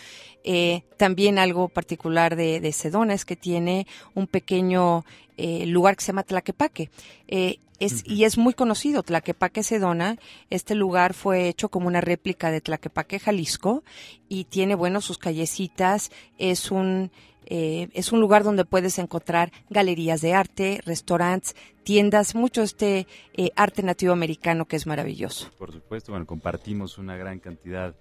Eh, 0.45 0.85
también 0.97 1.39
algo 1.39 1.69
particular 1.69 2.37
de, 2.37 2.61
de, 2.61 2.73
Sedona 2.73 3.15
es 3.15 3.25
que 3.25 3.35
tiene 3.35 3.87
un 4.15 4.27
pequeño 4.27 5.05
eh, 5.39 5.65
lugar 5.67 5.97
que 5.97 6.03
se 6.03 6.09
llama 6.09 6.25
Tlaquepaque. 6.25 6.91
Eh, 7.27 7.61
es, 7.79 8.03
Y 8.05 8.25
es 8.25 8.37
muy 8.39 8.55
conocido, 8.55 9.03
Tlaquepaque 9.03 9.63
Sedona. 9.63 10.19
Este 10.51 10.75
lugar 10.75 11.15
fue 11.15 11.49
hecho 11.49 11.69
como 11.69 11.87
una 11.87 12.01
réplica 12.01 12.51
de 12.51 12.61
Tlaquepaque, 12.61 13.21
Jalisco, 13.21 13.85
y 14.29 14.45
tiene, 14.45 14.75
bueno, 14.75 15.01
sus 15.01 15.17
callecitas. 15.17 16.11
Es 16.39 16.73
un, 16.73 17.13
eh, 17.51 17.89
es 17.95 18.13
un 18.13 18.21
lugar 18.21 18.45
donde 18.45 18.67
puedes 18.67 18.99
encontrar 18.99 19.53
galerías 19.71 20.21
de 20.21 20.35
arte, 20.35 20.81
restaurantes, 20.85 21.57
tiendas, 21.83 22.35
mucho 22.35 22.63
este 22.63 23.07
eh, 23.33 23.51
arte 23.57 23.83
nativo 23.83 24.13
americano 24.13 24.67
que 24.67 24.77
es 24.77 24.87
maravilloso. 24.87 25.51
Por 25.57 25.73
supuesto, 25.73 26.13
bueno, 26.13 26.27
compartimos 26.27 26.99
una 26.99 27.17
gran 27.17 27.39
cantidad 27.39 27.95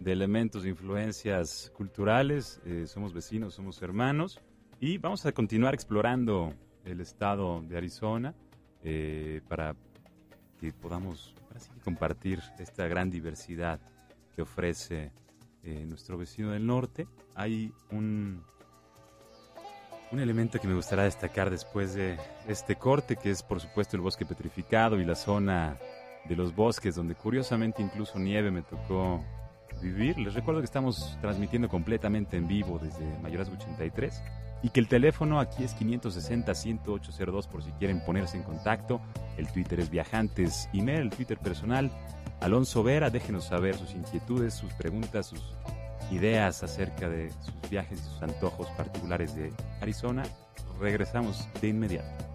de 0.00 0.12
elementos, 0.12 0.64
influencias 0.64 1.70
culturales, 1.76 2.62
eh, 2.64 2.86
somos 2.86 3.12
vecinos, 3.12 3.54
somos 3.54 3.82
hermanos 3.82 4.40
y 4.80 4.96
vamos 4.96 5.26
a 5.26 5.32
continuar 5.32 5.74
explorando 5.74 6.54
el 6.84 7.00
estado 7.00 7.60
de 7.62 7.76
Arizona 7.76 8.34
para 9.48 9.74
que 10.60 10.72
podamos 10.72 11.34
compartir 11.84 12.40
esta 12.58 12.86
gran 12.86 13.10
diversidad 13.10 13.80
que 14.34 14.42
ofrece 14.42 15.12
nuestro 15.62 16.16
vecino 16.16 16.50
del 16.52 16.66
norte. 16.66 17.06
Hay 17.34 17.72
un 17.90 18.42
un 20.10 20.20
elemento 20.20 20.58
que 20.58 20.66
me 20.66 20.74
gustaría 20.74 21.04
destacar 21.04 21.50
después 21.50 21.94
de 21.94 22.16
este 22.46 22.76
corte, 22.76 23.16
que 23.16 23.30
es 23.30 23.42
por 23.42 23.60
supuesto 23.60 23.94
el 23.96 24.00
bosque 24.00 24.24
petrificado 24.24 24.98
y 24.98 25.04
la 25.04 25.14
zona 25.14 25.76
de 26.26 26.34
los 26.34 26.54
bosques, 26.54 26.94
donde 26.94 27.14
curiosamente 27.14 27.82
incluso 27.82 28.18
nieve 28.18 28.50
me 28.50 28.62
tocó 28.62 29.22
vivir. 29.82 30.18
Les 30.18 30.32
recuerdo 30.32 30.60
que 30.60 30.64
estamos 30.64 31.18
transmitiendo 31.20 31.68
completamente 31.68 32.38
en 32.38 32.48
vivo 32.48 32.78
desde 32.82 33.18
Mayorazgo 33.20 33.54
83 33.56 34.22
y 34.62 34.70
que 34.70 34.80
el 34.80 34.88
teléfono 34.88 35.40
aquí 35.40 35.64
es 35.64 35.76
560-10802 35.76 37.46
por 37.46 37.62
si 37.62 37.70
quieren 37.72 38.04
ponerse 38.04 38.36
en 38.36 38.42
contacto. 38.42 39.00
El 39.36 39.50
Twitter 39.52 39.80
es 39.80 39.90
Viajantes 39.90 40.68
Email, 40.72 41.00
el 41.00 41.10
Twitter 41.10 41.38
personal 41.38 41.90
Alonso 42.40 42.82
Vera. 42.82 43.10
Déjenos 43.10 43.44
saber 43.44 43.76
sus 43.76 43.94
inquietudes, 43.94 44.54
sus 44.54 44.72
preguntas, 44.74 45.26
sus 45.26 45.42
ideas 46.10 46.62
acerca 46.62 47.08
de 47.08 47.30
sus 47.30 47.70
viajes 47.70 48.00
y 48.00 48.02
sus 48.02 48.22
antojos 48.22 48.68
particulares 48.76 49.34
de 49.34 49.52
Arizona, 49.80 50.22
regresamos 50.80 51.48
de 51.60 51.68
inmediato. 51.68 52.27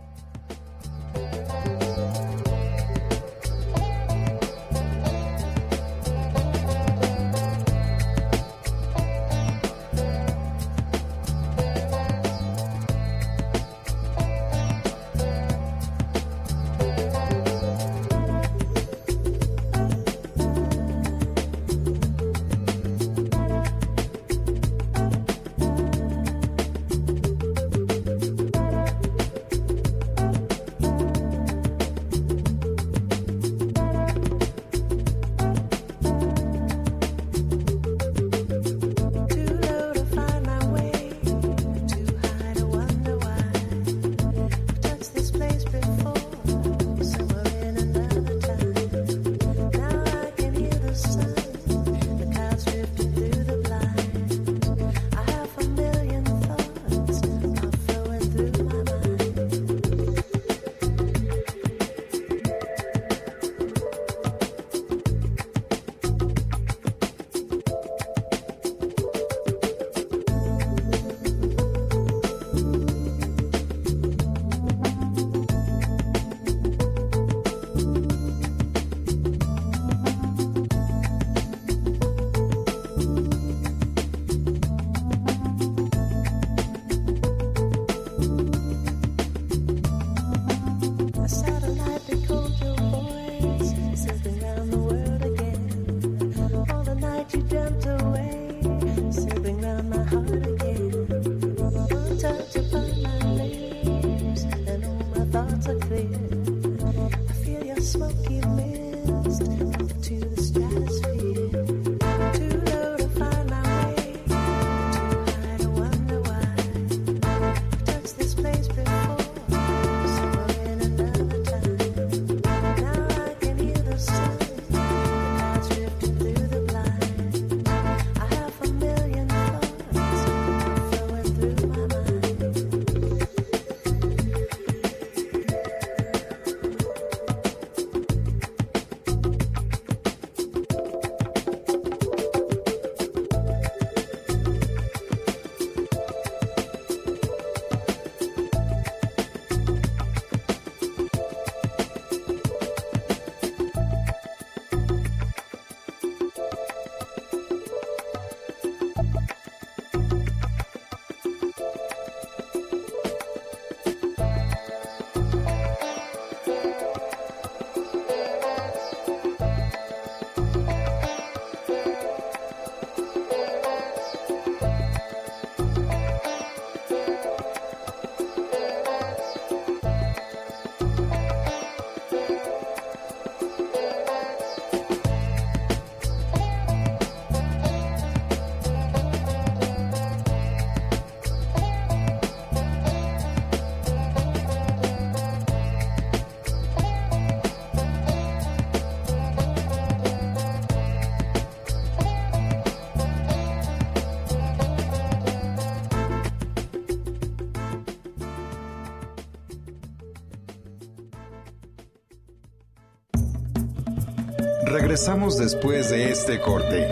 Regresamos 214.93 215.39
después 215.39 215.89
de 215.89 216.12
este 216.12 216.39
corte. 216.39 216.88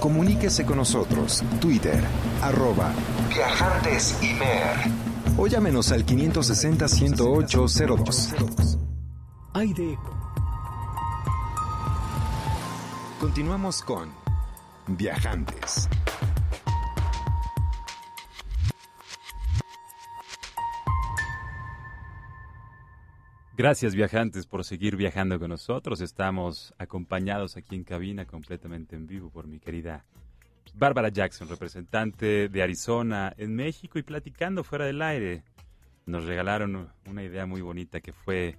Comuníquese 0.00 0.66
con 0.66 0.78
nosotros. 0.78 1.44
Twitter, 1.60 2.02
arroba 2.42 2.92
Viajantes 3.28 4.18
O 5.38 5.46
llámenos 5.46 5.92
al 5.92 6.04
560-108-02. 6.04 8.76
Aire. 9.54 9.96
Continuamos 13.20 13.82
con 13.82 14.10
Viajantes. 14.88 15.88
Gracias 23.56 23.94
viajantes 23.94 24.46
por 24.46 24.64
seguir 24.64 24.96
viajando 24.96 25.38
con 25.38 25.48
nosotros. 25.48 26.02
Estamos 26.02 26.74
acompañados 26.76 27.56
aquí 27.56 27.74
en 27.74 27.84
cabina 27.84 28.26
completamente 28.26 28.96
en 28.96 29.06
vivo 29.06 29.30
por 29.30 29.46
mi 29.46 29.60
querida 29.60 30.04
Bárbara 30.74 31.08
Jackson, 31.08 31.48
representante 31.48 32.50
de 32.50 32.62
Arizona 32.62 33.32
en 33.38 33.54
México 33.54 33.98
y 33.98 34.02
platicando 34.02 34.62
fuera 34.62 34.84
del 34.84 35.00
aire. 35.00 35.42
Nos 36.04 36.26
regalaron 36.26 36.92
una 37.06 37.22
idea 37.22 37.46
muy 37.46 37.62
bonita 37.62 38.02
que 38.02 38.12
fue 38.12 38.58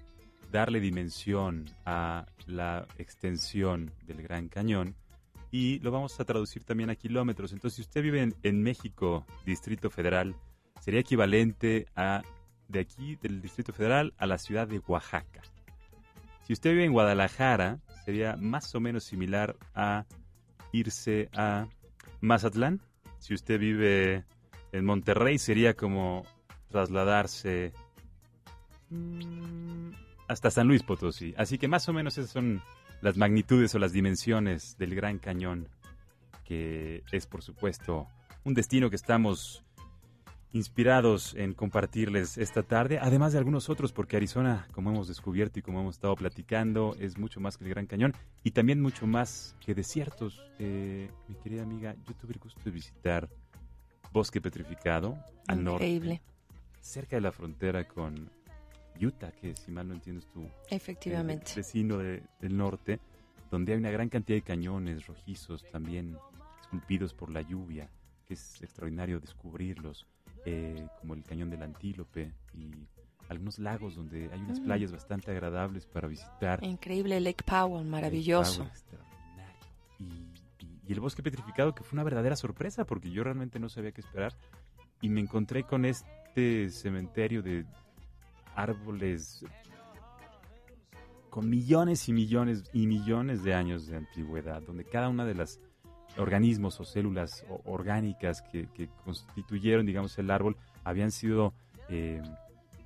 darle 0.51 0.79
dimensión 0.79 1.69
a 1.85 2.25
la 2.47 2.87
extensión 2.97 3.91
del 4.07 4.23
Gran 4.23 4.49
Cañón 4.49 4.95
y 5.51 5.77
lo 5.81 5.91
vamos 5.91 6.19
a 6.19 6.25
traducir 6.25 6.63
también 6.63 6.89
a 6.89 6.95
kilómetros. 6.95 7.53
Entonces, 7.53 7.75
si 7.75 7.81
usted 7.83 8.01
vive 8.01 8.23
en, 8.23 8.33
en 8.41 8.63
México, 8.63 9.27
Distrito 9.45 9.91
Federal, 9.91 10.35
sería 10.81 11.01
equivalente 11.01 11.85
a 11.95 12.23
de 12.67 12.79
aquí, 12.79 13.15
del 13.15 13.41
Distrito 13.41 13.73
Federal, 13.73 14.13
a 14.17 14.25
la 14.25 14.37
ciudad 14.37 14.67
de 14.67 14.79
Oaxaca. 14.79 15.41
Si 16.43 16.53
usted 16.53 16.71
vive 16.71 16.85
en 16.85 16.93
Guadalajara, 16.93 17.79
sería 18.05 18.37
más 18.37 18.73
o 18.73 18.79
menos 18.79 19.03
similar 19.03 19.57
a 19.75 20.05
irse 20.71 21.29
a 21.35 21.67
Mazatlán. 22.21 22.81
Si 23.19 23.33
usted 23.33 23.59
vive 23.59 24.23
en 24.71 24.85
Monterrey, 24.85 25.37
sería 25.37 25.73
como 25.73 26.25
trasladarse 26.69 27.73
mm, 28.89 29.91
hasta 30.27 30.51
San 30.51 30.67
Luis 30.67 30.83
Potosí. 30.83 31.33
Así 31.37 31.57
que 31.57 31.67
más 31.67 31.87
o 31.89 31.93
menos 31.93 32.17
esas 32.17 32.31
son 32.31 32.61
las 33.01 33.17
magnitudes 33.17 33.73
o 33.75 33.79
las 33.79 33.91
dimensiones 33.91 34.77
del 34.77 34.95
Gran 34.95 35.19
Cañón, 35.19 35.69
que 36.43 37.03
es 37.11 37.27
por 37.27 37.41
supuesto 37.41 38.07
un 38.43 38.53
destino 38.53 38.89
que 38.89 38.95
estamos 38.95 39.63
inspirados 40.53 41.33
en 41.35 41.53
compartirles 41.53 42.37
esta 42.37 42.63
tarde, 42.63 42.99
además 42.99 43.33
de 43.33 43.39
algunos 43.39 43.69
otros, 43.69 43.91
porque 43.91 44.17
Arizona, 44.17 44.67
como 44.71 44.89
hemos 44.91 45.07
descubierto 45.07 45.59
y 45.59 45.61
como 45.61 45.81
hemos 45.81 45.95
estado 45.95 46.15
platicando, 46.15 46.95
es 46.99 47.17
mucho 47.17 47.39
más 47.39 47.57
que 47.57 47.65
el 47.65 47.69
Gran 47.71 47.85
Cañón 47.85 48.13
y 48.43 48.51
también 48.51 48.81
mucho 48.81 49.07
más 49.07 49.55
que 49.65 49.75
desiertos. 49.75 50.41
Eh, 50.59 51.09
mi 51.27 51.35
querida 51.35 51.63
amiga, 51.63 51.95
yo 52.07 52.13
tuve 52.15 52.33
el 52.33 52.39
gusto 52.39 52.61
de 52.63 52.71
visitar 52.71 53.29
Bosque 54.11 54.41
Petrificado 54.41 55.17
al 55.47 55.61
Increíble. 55.61 56.21
cerca 56.79 57.17
de 57.17 57.21
la 57.21 57.31
frontera 57.31 57.87
con 57.87 58.29
Utah, 58.99 59.31
que 59.31 59.55
si 59.55 59.71
mal 59.71 59.87
no 59.87 59.93
entiendes 59.93 60.27
tú, 60.27 60.47
efectivamente, 60.69 61.51
vecino 61.55 61.97
del 61.97 62.57
norte, 62.57 62.99
donde 63.51 63.73
hay 63.73 63.79
una 63.79 63.91
gran 63.91 64.09
cantidad 64.09 64.37
de 64.37 64.43
cañones 64.43 65.05
rojizos 65.05 65.63
también 65.71 66.17
esculpidos 66.61 67.13
por 67.13 67.29
la 67.29 67.41
lluvia, 67.41 67.89
que 68.25 68.33
es 68.33 68.61
extraordinario 68.61 69.19
descubrirlos 69.19 70.07
eh, 70.49 70.87
como 71.01 71.13
el 71.13 71.25
Cañón 71.25 71.49
del 71.49 71.61
Antílope 71.61 72.31
y 72.53 72.71
algunos 73.27 73.59
lagos 73.59 73.95
donde 73.95 74.29
hay 74.31 74.39
unas 74.39 74.61
mm. 74.61 74.63
playas 74.63 74.93
bastante 74.93 75.29
agradables 75.29 75.85
para 75.85 76.07
visitar. 76.07 76.63
Increíble, 76.63 77.19
Lake 77.19 77.43
Powell, 77.43 77.85
maravilloso. 77.85 78.65
y, 79.99 80.93
el 80.93 81.01
bosque 81.01 81.21
petrificado 81.21 81.75
que 81.75 81.83
fue 81.83 81.97
una 81.97 82.05
verdadera 82.05 82.37
sorpresa 82.37 82.85
porque 82.85 83.11
yo 83.11 83.25
realmente 83.25 83.59
no 83.59 83.67
sabía 83.67 83.91
qué 83.91 83.99
esperar 83.99 84.33
y 85.01 85.09
me 85.09 85.19
encontré 85.19 85.63
con 85.63 85.83
este 85.83 86.69
cementerio 86.69 87.43
de 87.43 87.65
árboles 88.55 89.43
con 91.29 91.49
millones 91.49 92.07
y 92.07 92.13
millones 92.13 92.63
y 92.71 92.87
millones 92.87 93.43
de 93.43 93.53
años 93.53 93.85
de 93.85 93.97
antigüedad, 93.97 94.61
donde 94.61 94.85
cada 94.85 95.09
una 95.09 95.25
de 95.25 95.35
las 95.35 95.59
organismos 96.17 96.79
o 96.79 96.85
células 96.85 97.45
orgánicas 97.65 98.41
que, 98.41 98.89
constituyeron, 99.03 99.85
digamos, 99.85 100.17
el 100.17 100.31
árbol 100.31 100.57
habían 100.83 101.11
sido 101.11 101.53
eh, 101.89 102.21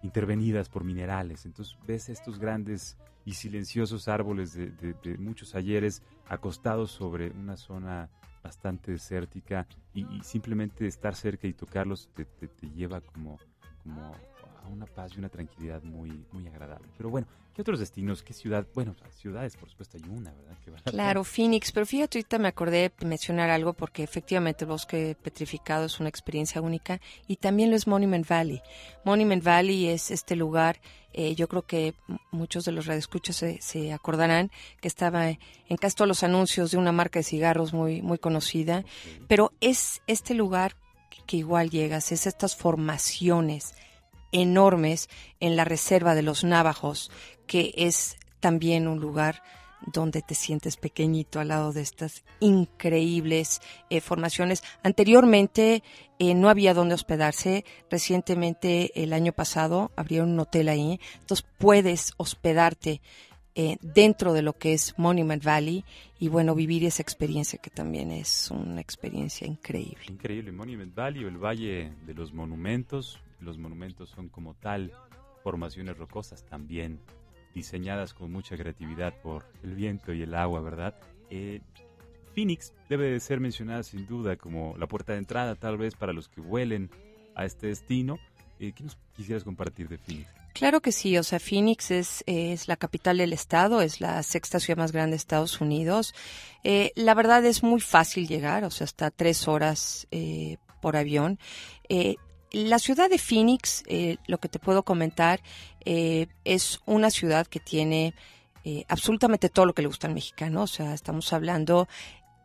intervenidas 0.04 0.70
por 0.70 0.84
minerales. 0.84 1.46
Entonces 1.46 1.78
ves 1.88 2.10
estos 2.10 2.39
grandes 2.39 2.98
y 3.26 3.34
silenciosos 3.34 4.08
árboles 4.08 4.54
de, 4.54 5.17
muchos 5.20 5.56
ayeres 5.56 6.02
acostados 6.28 6.91
sobre 6.91 7.30
una 7.32 7.56
zona 7.56 8.10
bastante 8.44 8.91
desértica 8.91 9.67
y, 9.94 10.06
simplemente 10.24 10.88
estar 10.88 11.15
cerca 11.15 11.48
y 11.48 11.54
tocarlos 11.54 12.10
te, 12.15 12.26
te, 12.26 12.70
lleva 12.72 13.02
como 13.02 13.38
a 14.63 14.67
una 14.67 14.86
paz 14.86 15.12
y 15.15 15.19
una 15.19 15.30
tranquilidad 15.30 15.82
muy, 15.84 16.26
muy 16.32 16.47
agradable. 16.47 16.88
Pero 16.97 17.10
bueno, 17.10 17.28
¿qué 17.54 17.62
otros 17.62 17.80
destinos? 17.80 18.24
¿Qué 18.24 18.34
ciudad? 18.34 18.65
Bueno, 18.74 18.95
ciudades, 19.12 19.56
por 19.58 19.69
supuesto, 19.69 19.97
hay 19.97 20.10
una, 20.10 20.32
¿verdad? 20.34 20.58
claro, 20.86 21.24
Phoenix, 21.24 21.71
pero 21.71 21.86
fíjate, 21.86 22.19
ahorita 22.19 22.39
me 22.39 22.47
acordé 22.47 22.91
de 22.97 23.06
mencionar 23.06 23.50
algo 23.50 23.74
porque 23.74 24.04
efectivamente 24.04 24.65
el 24.65 24.69
bosque 24.69 25.15
petrificado 25.21 25.86
es 25.86 26.00
una 26.00 26.10
experiencia 26.10 26.62
única 26.62 27.00
y 27.28 27.38
también 27.38 27.69
lo 27.69 27.76
es 27.76 27.88
Monument 27.88 28.28
Valley. 28.28 28.62
Monument 29.04 29.43
Valley 29.43 29.88
es 29.88 30.12
este 30.12 30.36
lugar, 30.36 30.80
eh, 31.13 31.36
yo 31.36 31.47
creo 31.47 31.63
que 31.63 31.93
muchos 32.32 32.65
de 32.65 32.71
los 32.71 32.86
radioescuchos 32.86 33.36
se, 33.36 33.62
se 33.62 33.93
acordarán 33.93 34.52
que 34.80 34.88
estaba 34.88 35.30
en 35.30 35.78
casi 35.80 35.95
todos 35.95 36.08
los 36.08 36.24
anuncios 36.24 36.71
de 36.71 36.78
una 36.78 36.91
marca 36.91 37.19
de 37.19 37.24
cigarros 37.24 37.74
muy, 37.74 38.02
muy 38.02 38.17
conocida, 38.17 38.84
pero 39.28 39.52
es 39.62 40.02
este 40.08 40.34
lugar 40.34 40.76
que 41.26 41.38
igual 41.38 41.69
llegas, 41.69 42.12
es 42.12 42.28
estas 42.28 42.56
formaciones 42.56 43.76
enormes 44.32 45.10
en 45.39 45.56
la 45.56 45.65
reserva 45.65 46.15
de 46.15 46.22
los 46.22 46.44
Navajos, 46.44 47.12
que 47.48 47.74
es 47.76 48.17
también 48.39 48.88
un 48.88 49.00
lugar 49.00 49.44
donde 49.86 50.22
te 50.22 50.36
sientes 50.36 50.78
pequeñito 50.78 51.39
al 51.39 51.50
lado 51.50 51.74
de 51.74 51.82
estas 51.82 52.24
increíbles 52.39 53.62
eh, 53.89 54.02
formaciones. 54.02 54.63
Anteriormente 54.84 55.84
eh, 56.20 56.36
no 56.36 56.50
había 56.50 56.74
donde 56.74 56.96
hospedarse. 56.96 57.65
Recientemente, 57.89 58.91
el 59.02 59.13
año 59.13 59.34
pasado, 59.34 59.91
abrieron 59.96 60.32
un 60.32 60.39
hotel 60.39 60.70
ahí. 60.70 61.00
Entonces 61.20 61.46
puedes 61.58 62.13
hospedarte 62.17 63.02
eh, 63.54 63.78
dentro 63.82 64.32
de 64.34 64.44
lo 64.44 64.54
que 64.54 64.74
es 64.74 64.98
Monument 64.98 65.44
Valley 65.44 65.84
y 66.20 66.30
bueno, 66.30 66.56
vivir 66.56 66.86
esa 66.86 67.02
experiencia 67.02 67.60
que 67.60 67.70
también 67.70 68.12
es 68.12 68.50
una 68.50 68.80
experiencia 68.80 69.46
increíble. 69.46 70.06
Increíble, 70.08 70.54
Monument 70.54 70.96
Valley 70.96 71.26
el 71.26 71.38
Valle 71.38 71.91
de 72.06 72.13
los 72.13 72.34
Monumentos, 72.34 73.20
los 73.41 73.58
monumentos 73.58 74.10
son 74.10 74.30
como 74.30 74.54
tal 74.54 74.91
formaciones 75.43 75.97
rocosas 75.97 76.45
también 76.45 76.99
diseñadas 77.54 78.13
con 78.13 78.32
mucha 78.32 78.58
creatividad 78.58 79.13
por 79.21 79.45
el 79.63 79.75
viento 79.75 80.13
y 80.13 80.21
el 80.21 80.34
agua, 80.34 80.62
¿verdad? 80.62 80.95
Eh, 81.30 81.62
Phoenix 82.34 82.73
debe 82.89 83.12
de 83.12 83.19
ser 83.19 83.39
mencionada 83.39 83.84
sin 83.84 84.06
duda 84.08 84.38
como 84.38 84.75
la 84.77 84.88
puerta 84.88 85.13
de 85.13 85.19
entrada 85.19 85.56
tal 85.56 85.77
vez 85.77 85.95
para 85.95 86.13
los 86.13 86.30
que 86.30 86.39
vuelen 86.41 86.89
a 87.36 87.45
este 87.45 87.67
destino. 87.67 88.19
Eh, 88.60 88.71
¿Qué 88.73 88.84
nos 88.84 88.97
quisieras 89.15 89.43
compartir 89.43 89.89
de 89.89 89.97
Phoenix? 89.97 90.30
Claro 90.54 90.82
que 90.82 90.91
sí, 90.91 91.17
o 91.17 91.23
sea, 91.23 91.39
Phoenix 91.39 91.91
es, 91.91 92.23
es 92.27 92.67
la 92.67 92.75
capital 92.75 93.17
del 93.17 93.34
estado, 93.34 93.82
es 93.82 94.01
la 94.01 94.21
sexta 94.21 94.60
ciudad 94.60 94.77
más 94.77 94.91
grande 94.91 95.12
de 95.12 95.17
Estados 95.17 95.62
Unidos. 95.62 96.13
Eh, 96.63 96.91
la 96.95 97.13
verdad 97.13 97.43
es 97.45 97.63
muy 97.63 97.80
fácil 97.80 98.27
llegar, 98.27 98.65
o 98.65 98.69
sea, 98.69 98.86
hasta 98.86 99.12
tres 99.12 99.47
horas 99.47 100.08
por 100.82 100.97
avión. 100.97 101.39
La 102.52 102.80
ciudad 102.80 103.10
de 103.10 103.18
Phoenix, 103.18 103.82
eh, 103.88 104.18
lo 104.28 104.40
que 104.40 104.50
te 104.50 104.60
puedo 104.60 104.84
comentar, 104.84 105.42
eh, 105.86 106.28
es 106.44 106.82
una 106.86 107.10
ciudad 107.10 107.48
que 107.48 107.62
tiene 107.62 108.14
eh, 108.66 108.84
absolutamente 108.90 109.48
todo 109.48 109.66
lo 109.66 109.74
que 109.74 109.82
le 109.82 109.88
gusta 109.88 110.08
al 110.08 110.14
mexicano. 110.14 110.64
O 110.64 110.68
sea, 110.68 110.94
estamos 110.94 111.32
hablando 111.32 111.88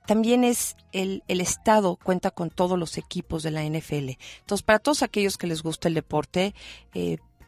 también 0.07 0.45
es 0.45 0.77
el, 0.93 1.25
el, 1.27 1.41
Estado 1.41 1.97
cuenta 1.97 2.31
con 2.31 2.51
todos 2.51 2.79
los 2.79 2.97
equipos 2.99 3.43
de 3.43 3.51
la 3.51 3.65
NFL. 3.65 4.11
Entonces, 4.39 4.63
para 4.65 4.79
todos 4.79 5.03
aquellos 5.03 5.37
que 5.37 5.49
les 5.49 5.65
gusta 5.65 5.89
el 5.89 5.95
deporte, 5.95 6.55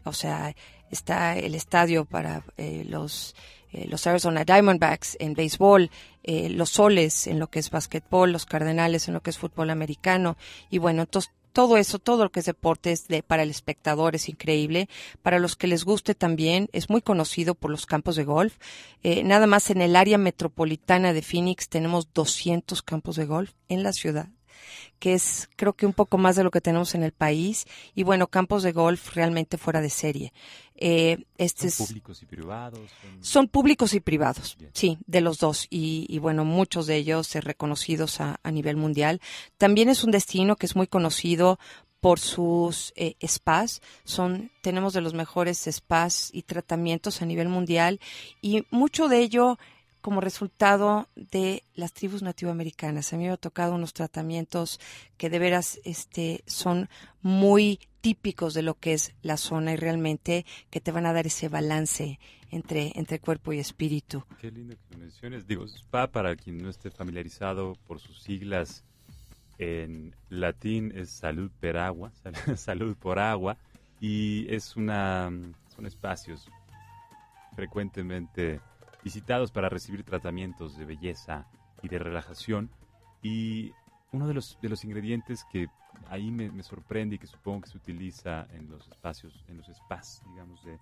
o 0.03 0.13
sea, 0.13 0.57
está 0.91 1.39
el 1.39 1.55
estadio 1.55 2.05
para 2.05 2.43
los, 2.57 3.37
los 3.71 4.05
Arizona 4.09 4.45
Diamondbacks 4.45 5.17
en 5.21 5.35
béisbol, 5.35 5.89
los 6.25 6.71
Soles 6.71 7.29
en 7.29 7.39
lo 7.39 7.47
que 7.47 7.61
es 7.61 7.71
básquetbol, 7.71 8.33
los 8.33 8.45
Cardenales 8.45 9.07
en 9.07 9.15
lo 9.15 9.21
que 9.21 9.31
es 9.31 9.39
fútbol 9.39 9.71
americano. 9.71 10.37
Y 10.69 10.79
bueno, 10.79 11.03
entonces 11.03 11.31
todo 11.53 11.77
eso, 11.77 11.99
todo 11.99 12.25
lo 12.25 12.31
que 12.31 12.41
es 12.41 12.47
deporte 12.47 12.93
es 12.93 13.09
de, 13.09 13.23
para 13.23 13.43
el 13.43 13.51
espectador 13.51 14.15
es 14.15 14.29
increíble. 14.29 14.89
Para 15.23 15.39
los 15.39 15.57
que 15.57 15.67
les 15.67 15.85
guste 15.85 16.15
también, 16.15 16.69
es 16.73 16.91
muy 16.91 17.03
conocido 17.03 17.55
por 17.55 17.71
los 17.71 17.87
campos 17.87 18.17
de 18.17 18.25
golf. 18.25 18.57
Eh, 19.03 19.25
nada 19.25 19.47
más 19.47 19.71
en 19.71 19.83
el 19.83 19.97
área 19.97 20.19
metropolitana 20.19 21.13
de 21.13 21.23
Phoenix 21.23 21.69
tenemos 21.69 22.13
200 22.13 22.83
campos 22.83 23.17
de 23.17 23.27
golf 23.27 23.53
en 23.69 23.83
la 23.83 23.93
ciudad. 23.93 24.29
Que 24.99 25.15
es 25.15 25.49
creo 25.57 25.73
que 25.73 25.87
un 25.87 25.93
poco 25.93 26.19
más 26.19 26.37
de 26.37 26.45
lo 26.45 26.51
que 26.51 26.61
tenemos 26.61 26.95
en 26.95 27.03
el 27.03 27.13
país. 27.13 27.67
Y 27.95 28.03
bueno, 28.03 28.27
campos 28.27 28.63
de 28.63 28.73
golf 28.73 29.15
realmente 29.15 29.59
fuera 29.59 29.81
de 29.81 29.91
serie. 29.91 30.33
Eh, 30.75 31.25
este 31.39 31.71
¿Son 31.71 31.87
públicos 31.87 32.23
y 32.23 32.27
privados? 32.27 32.91
Son, 33.21 33.49
públicos 33.49 33.95
y 33.95 34.01
privados, 34.01 34.57
sí, 34.73 34.99
de 35.07 35.21
los 35.21 35.39
dos. 35.39 35.67
Y, 35.71 36.19
bueno, 36.21 36.45
muchos 36.45 36.87
de 36.87 36.97
ellos 36.97 37.35
reconocidos 37.35 38.21
a, 38.21 38.39
a 38.43 38.51
nivel 38.51 38.77
mundial. 38.77 39.21
También 39.57 39.89
es 39.89 40.05
un 40.05 40.13
destino 40.13 40.57
que 40.57 40.67
es 40.67 40.77
muy 40.77 40.87
conocido 40.87 41.59
por 42.01 42.21
sus 42.21 42.93
eh, 42.97 43.17
spas. 43.27 43.81
Son, 44.05 44.51
tenemos 44.63 44.93
de 44.93 45.01
los 45.01 45.15
mejores 45.15 45.69
spas 45.71 46.31
y 46.33 46.43
tratamientos 46.43 47.23
a 47.23 47.27
nivel 47.27 47.49
mundial 47.49 48.01
y 48.41 48.65
mucho 48.71 49.09
de 49.09 49.19
ello 49.19 49.59
como 50.01 50.21
resultado 50.21 51.09
de 51.15 51.65
las 51.75 51.93
tribus 51.93 52.23
nativoamericanas. 52.23 53.13
A 53.13 53.17
mí 53.17 53.25
me 53.25 53.31
ha 53.31 53.37
tocado 53.37 53.75
unos 53.75 53.93
tratamientos 53.93 54.81
que 55.17 55.31
de 55.31 55.39
veras 55.39 55.81
este, 55.85 56.43
son 56.47 56.89
muy 57.23 57.81
típicos 58.01 58.55
de 58.55 58.63
lo 58.63 58.75
que 58.75 58.95
es 58.95 59.15
la 59.23 59.37
zona 59.37 59.73
y 59.73 59.77
realmente 59.77 60.47
que 60.71 60.81
te 60.81 60.93
van 60.93 61.07
a 61.07 61.13
dar 61.13 61.27
ese 61.27 61.49
balance 61.49 62.19
entre, 62.51 62.93
entre 62.95 63.19
cuerpo 63.19 63.53
y 63.53 63.59
espíritu. 63.59 64.25
Qué 64.41 64.51
lindo 64.51 64.77
que 64.89 64.97
menciones. 64.97 65.47
Digo, 65.47 65.65
spa, 65.67 66.07
para 66.07 66.37
quien 66.37 66.59
no 66.59 66.71
esté 66.71 66.91
familiarizado 66.91 67.77
por 67.87 68.01
sus 68.01 68.23
siglas, 68.23 68.85
en 69.59 70.15
latín 70.29 70.93
es 70.95 71.11
salud 71.11 71.51
per 71.61 71.77
agua, 71.77 72.13
salud 72.57 72.97
por 72.97 73.19
agua, 73.19 73.57
y 74.01 74.47
es 74.55 74.77
una, 74.77 75.31
son 75.75 75.87
espacios 75.87 76.49
frecuentemente 77.57 78.61
visitados 79.09 79.51
para 79.51 79.71
recibir 79.71 80.05
tratamientos 80.05 80.77
de 80.77 80.85
belleza 80.85 81.47
y 81.83 81.89
de 81.89 81.99
relajación. 81.99 82.69
Y 83.23 83.73
uno 84.13 84.29
de 84.29 84.35
los, 84.35 84.59
de 84.61 84.69
los 84.69 84.85
ingredientes 84.85 85.47
que 85.51 85.69
ahí 86.09 86.31
me, 86.31 86.63
sorprende 86.63 87.17
y 87.17 87.19
que 87.19 87.27
supongo 87.27 87.63
que 87.63 87.71
se 87.71 87.79
utiliza 87.79 88.47
en 88.53 88.69
los 88.69 88.87
espacios, 88.87 89.43
en 89.49 89.57
los 89.57 89.67
spas, 89.67 90.23
digamos, 90.29 90.63
de, 90.63 90.79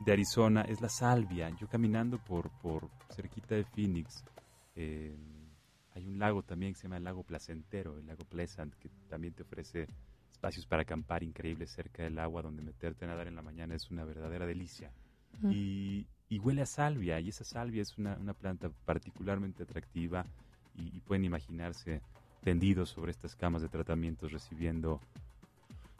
de 0.00 0.12
Arizona, 0.12 0.62
es 0.62 0.80
la 0.80 0.88
salvia. 0.88 1.50
Yo 1.50 1.68
caminando 1.68 2.16
por, 2.16 2.48
por 2.62 2.88
cerquita 3.14 3.54
de 3.54 3.64
Phoenix, 3.64 4.24
eh, 4.74 5.14
hay 5.94 6.06
un 6.06 6.18
lago 6.18 6.42
también 6.42 6.72
que 6.72 6.78
se 6.78 6.84
llama 6.84 6.96
el 6.96 7.04
lago 7.04 7.24
Placentero, 7.24 7.98
el 7.98 8.06
lago 8.06 8.24
Pleasant, 8.24 8.72
que 8.76 8.88
también 9.10 9.34
te 9.34 9.42
ofrece 9.42 9.86
espacios 10.32 10.64
para 10.64 10.80
acampar 10.80 11.22
increíbles 11.22 11.72
cerca 11.72 12.04
del 12.04 12.18
agua, 12.18 12.40
donde 12.40 12.62
meterte 12.62 13.04
a 13.04 13.08
nadar 13.08 13.28
en 13.28 13.36
la 13.36 13.42
mañana 13.42 13.74
es 13.74 13.90
una 13.90 14.04
verdadera 14.06 14.46
delicia. 14.46 14.90
y, 15.50 16.06
huele 16.30 16.62
a 16.62 16.66
salvia, 16.66 17.20
y 17.20 17.28
esa 17.28 17.44
salvia 17.44 17.82
es 17.82 17.96
una, 17.98 18.16
planta 18.34 18.70
particularmente 18.84 19.62
atractiva, 19.62 20.26
y, 20.74 21.00
pueden 21.00 21.24
imaginarse 21.24 22.02
tendidos 22.42 22.90
sobre 22.90 23.10
estas 23.10 23.34
camas 23.34 23.62
de 23.62 23.68
tratamientos 23.68 24.32
recibiendo 24.32 25.00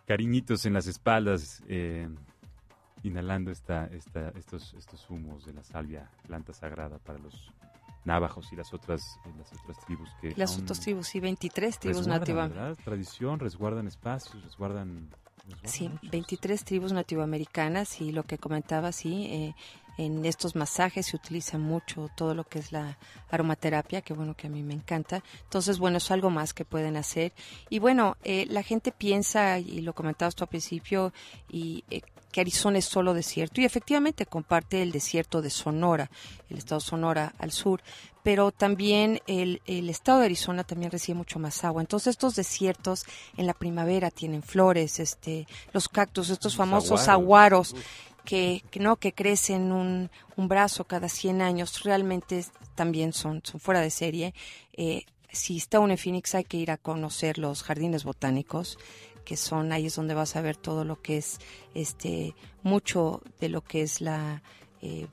cariñitos 0.06 0.66
en 0.66 0.74
las 0.74 0.86
espaldas, 0.86 1.62
eh, 1.68 2.08
inhalando 3.02 3.50
esta, 3.50 3.86
esta, 3.86 4.30
estos, 4.30 4.74
estos 4.74 5.08
humos 5.10 5.44
de 5.44 5.54
la 5.54 5.64
salvia, 5.64 6.10
planta 6.26 6.52
sagrada 6.52 6.98
para 6.98 7.18
los 7.18 7.52
navajos 8.06 8.52
y 8.52 8.56
las 8.56 8.72
otras, 8.72 9.18
eh, 9.26 9.32
las 9.36 9.52
otras 9.52 9.84
tribus 9.84 10.08
que... 10.20 10.32
Las 10.36 10.56
otras 10.58 10.80
tribus, 10.80 11.08
sí, 11.08 11.20
23 11.20 11.78
tribus 11.78 12.06
nativas. 12.06 12.52
Tradición, 12.78 13.40
resguardan 13.40 13.86
espacios, 13.88 14.42
resguardan... 14.44 15.10
sí, 15.64 15.90
23 16.10 16.64
tribus 16.64 16.92
nativoamericanas 16.92 18.00
y 18.00 18.12
lo 18.12 18.22
que 18.22 18.38
comentaba, 18.38 18.92
sí, 18.92 19.26
eh, 19.26 19.54
en 19.96 20.24
estos 20.24 20.56
masajes 20.56 21.06
se 21.06 21.16
utiliza 21.16 21.58
mucho 21.58 22.08
todo 22.14 22.34
lo 22.34 22.44
que 22.44 22.58
es 22.58 22.72
la 22.72 22.98
aromaterapia, 23.30 24.02
que 24.02 24.14
bueno, 24.14 24.34
que 24.34 24.46
a 24.46 24.50
mí 24.50 24.62
me 24.62 24.74
encanta. 24.74 25.22
Entonces, 25.44 25.78
bueno, 25.78 25.98
es 25.98 26.10
algo 26.10 26.30
más 26.30 26.54
que 26.54 26.64
pueden 26.64 26.96
hacer. 26.96 27.32
Y 27.70 27.78
bueno, 27.78 28.16
eh, 28.24 28.46
la 28.48 28.62
gente 28.62 28.92
piensa, 28.92 29.58
y 29.58 29.80
lo 29.80 29.94
comentabas 29.94 30.34
tú 30.34 30.44
al 30.44 30.48
principio, 30.48 31.12
y 31.48 31.84
que 32.36 32.42
Arizona 32.42 32.76
es 32.76 32.84
solo 32.84 33.14
desierto 33.14 33.62
y 33.62 33.64
efectivamente 33.64 34.26
comparte 34.26 34.82
el 34.82 34.92
desierto 34.92 35.40
de 35.40 35.48
Sonora, 35.48 36.10
el 36.50 36.58
estado 36.58 36.80
Sonora 36.80 37.32
al 37.38 37.50
sur, 37.50 37.80
pero 38.22 38.52
también 38.52 39.22
el, 39.26 39.62
estado 39.66 40.18
de 40.18 40.26
Arizona 40.26 40.62
también 40.62 40.90
recibe 40.90 41.16
mucho 41.16 41.38
más 41.38 41.64
agua. 41.64 41.80
Entonces 41.80 42.08
estos 42.08 42.36
desiertos 42.36 43.06
en 43.38 43.46
la 43.46 43.54
primavera 43.54 44.10
tienen 44.10 44.42
flores, 44.42 45.00
este, 45.00 45.46
los 45.72 45.88
cactus, 45.88 46.28
estos 46.28 46.56
famosos 46.56 47.08
aguaros. 47.08 47.74
Que, 48.26 48.62
no 48.80 48.96
que 48.96 49.12
crecen 49.12 49.72
un, 49.72 50.10
un 50.36 50.48
brazo 50.48 50.84
cada 50.84 51.08
100 51.08 51.40
años 51.40 51.84
realmente 51.84 52.44
también 52.74 53.12
son, 53.12 53.40
son 53.44 53.60
fuera 53.60 53.80
de 53.80 53.90
serie. 53.90 54.34
Eh, 54.72 55.06
si 55.30 55.56
está 55.56 55.80
uno 55.80 55.92
en 55.92 55.98
Phoenix 55.98 56.34
hay 56.34 56.44
que 56.44 56.56
ir 56.56 56.70
a 56.70 56.76
conocer 56.76 57.38
los 57.38 57.62
jardines 57.62 58.04
botánicos 58.04 58.78
que 59.24 59.36
son 59.36 59.72
ahí 59.72 59.86
es 59.86 59.96
donde 59.96 60.14
vas 60.14 60.36
a 60.36 60.40
ver 60.40 60.56
todo 60.56 60.84
lo 60.84 61.02
que 61.02 61.18
es 61.18 61.40
este 61.74 62.34
mucho 62.62 63.22
de 63.40 63.48
lo 63.48 63.60
que 63.60 63.82
es 63.82 64.00
la 64.00 64.42
eh, 64.80 65.08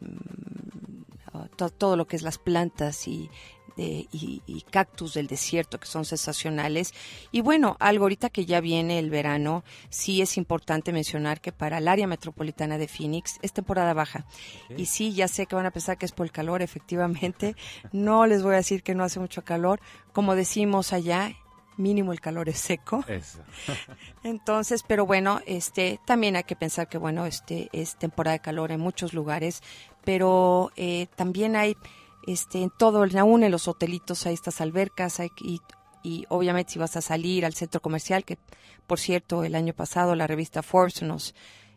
todo 1.58 1.97
lo 1.97 2.06
que 2.06 2.15
es 2.15 2.21
las 2.21 2.38
plantas 2.38 3.08
y, 3.08 3.30
y, 3.77 4.65
cactus 4.71 5.13
del 5.13 5.27
desierto 5.27 5.79
que 5.79 5.88
son 5.88 6.05
sensacionales. 6.05 6.93
Y 7.31 7.41
bueno, 7.41 7.77
algo 7.79 8.05
ahorita 8.05 8.29
que 8.29 8.45
ya 8.45 8.62
viene 8.62 8.99
el 8.99 9.09
verano, 9.09 9.63
sí 9.89 10.21
es 10.21 10.38
importante 10.38 10.91
mencionar 10.93 11.41
que 11.41 11.51
para 11.51 11.77
el 11.77 11.88
área 11.88 12.07
metropolitana 12.07 12.77
de 12.77 12.88
Phoenix 12.88 13.39
es 13.41 13.53
temporada 13.53 13.93
baja. 13.93 14.25
Y 14.77 14.86
sí, 14.86 15.13
ya 15.13 15.27
sé 15.27 15.45
que 15.45 15.55
van 15.55 15.65
a 15.65 15.71
pensar 15.71 15.97
que 15.97 16.05
es 16.05 16.12
por 16.12 16.25
el 16.25 16.31
calor, 16.31 16.62
efectivamente. 16.62 17.55
No 17.91 18.25
les 18.25 18.43
voy 18.43 18.53
a 18.53 18.57
decir 18.57 18.83
que 18.83 18.95
no 18.95 19.03
hace 19.03 19.19
mucho 19.19 19.43
calor. 19.43 19.79
Como 20.12 20.36
decimos 20.36 20.93
allá, 20.93 21.36
mínimo 21.77 22.12
el 22.12 22.21
calor 22.21 22.49
es 22.49 22.57
seco. 22.57 23.03
Eso. 23.07 23.39
Entonces, 24.23 24.83
pero 24.88 25.05
bueno, 25.05 25.41
este, 25.45 25.99
también 26.05 26.36
hay 26.36 26.43
que 26.43 26.55
pensar 26.55 26.88
que 26.88 26.97
bueno, 26.97 27.25
este 27.25 27.69
es 27.71 27.95
temporada 27.95 28.33
de 28.33 28.41
calor 28.41 28.71
en 28.71 28.79
muchos 28.79 29.13
lugares, 29.13 29.62
pero 30.03 30.71
eh, 30.75 31.07
también 31.15 31.55
hay, 31.55 31.75
este, 32.27 32.62
en 32.62 32.69
todo, 32.69 33.05
aún 33.19 33.43
en 33.43 33.51
los 33.51 33.67
hotelitos 33.67 34.25
hay 34.25 34.33
estas 34.33 34.62
albercas, 34.62 35.19
hay, 35.19 35.29
y, 35.41 35.59
y 36.03 36.25
obviamente 36.29 36.73
si 36.73 36.79
vas 36.79 36.95
a 36.95 37.01
salir 37.01 37.45
al 37.45 37.53
centro 37.53 37.81
comercial, 37.81 38.25
que 38.25 38.38
por 38.88 38.99
cierto 38.99 39.43
el 39.43 39.55
año 39.55 39.73
pasado 39.73 40.15
la 40.15 40.27
revista 40.27 40.63
Forbes 40.63 41.01
nos 41.01 41.36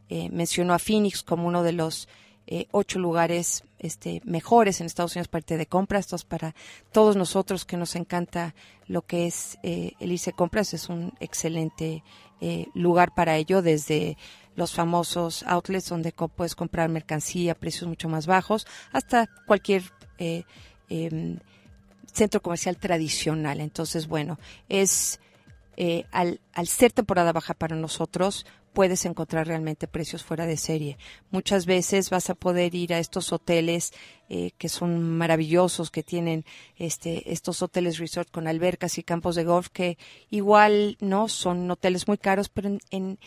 eh, 0.09 0.28
mencionó 0.30 0.74
a 0.74 0.78
Phoenix 0.78 1.22
como 1.22 1.46
uno 1.46 1.62
de 1.62 1.72
los 1.72 2.09
eh, 2.48 2.68
ocho 2.70 3.00
lugares 3.00 3.64
este, 3.80 4.20
mejores 4.24 4.80
en 4.80 4.87
Estados 4.87 5.16
Unidos 5.16 5.26
para 5.26 5.40
irte 5.40 5.56
de 5.56 5.66
compras. 5.66 6.12
Esto 6.12 6.28
para 6.28 6.54
todos 6.92 7.16
nosotros 7.16 7.64
que 7.64 7.76
nos 7.76 7.96
encanta 7.96 8.54
lo 8.87 9.02
que 9.02 9.26
es 9.26 9.59
eh, 9.64 9.92
el 9.98 10.12
irse 10.12 10.32
compras. 10.32 10.72
Es 10.72 10.88
un 10.88 11.12
excelente 11.18 12.04
eh, 12.40 12.66
lugar 12.74 13.14
para 13.14 13.37
ello, 13.37 13.62
desde 13.62 14.16
los 14.54 14.72
famosos 14.72 15.42
outlets 15.42 15.88
donde 15.88 16.12
puedes 16.12 16.54
comprar 16.54 16.88
mercancía 16.88 17.52
a 17.52 17.56
precios 17.56 17.88
mucho 17.88 18.09
más 18.09 18.26
bajos, 18.26 18.66
hasta 18.92 19.28
cualquier 19.46 19.82
em, 20.18 21.38
centro 22.12 22.40
comercial 22.40 22.76
tradicional. 22.76 23.61
Entonces, 23.61 24.07
bueno, 24.07 24.38
es 24.68 25.20
al, 26.11 26.40
al 26.55 26.66
ser 26.68 26.92
temporada 26.92 27.33
baja 27.33 27.52
para 27.52 27.76
nosotros, 27.76 28.46
puedes 28.76 29.06
encontrar 29.06 29.46
realmente 29.46 29.88
precios 29.88 30.22
fuera 30.22 30.44
de 30.44 30.58
serie. 30.58 30.98
Muchas 31.30 31.64
veces 31.64 32.10
vas 32.10 32.28
a 32.28 32.34
poder 32.34 32.74
ir 32.74 32.92
a 32.92 32.98
estos 32.98 33.32
hoteles 33.32 33.94
eh, 34.28 34.51
que 34.59 34.68
son 34.68 35.16
maravillosos, 35.16 35.90
que 35.90 36.03
tienen 36.03 36.44
este, 36.76 37.32
estos 37.32 37.62
hoteles 37.62 37.96
resort 37.96 38.30
con 38.30 38.46
albercas 38.46 38.98
y 38.98 39.03
campos 39.03 39.34
de 39.34 39.44
golf, 39.44 39.68
que 39.70 39.96
igual 40.28 40.98
no 41.01 41.28
son 41.28 41.70
hoteles 41.70 42.07
muy 42.07 42.18
caros, 42.18 42.51
pero 42.51 42.68
en, 42.68 42.80
en, 42.90 43.18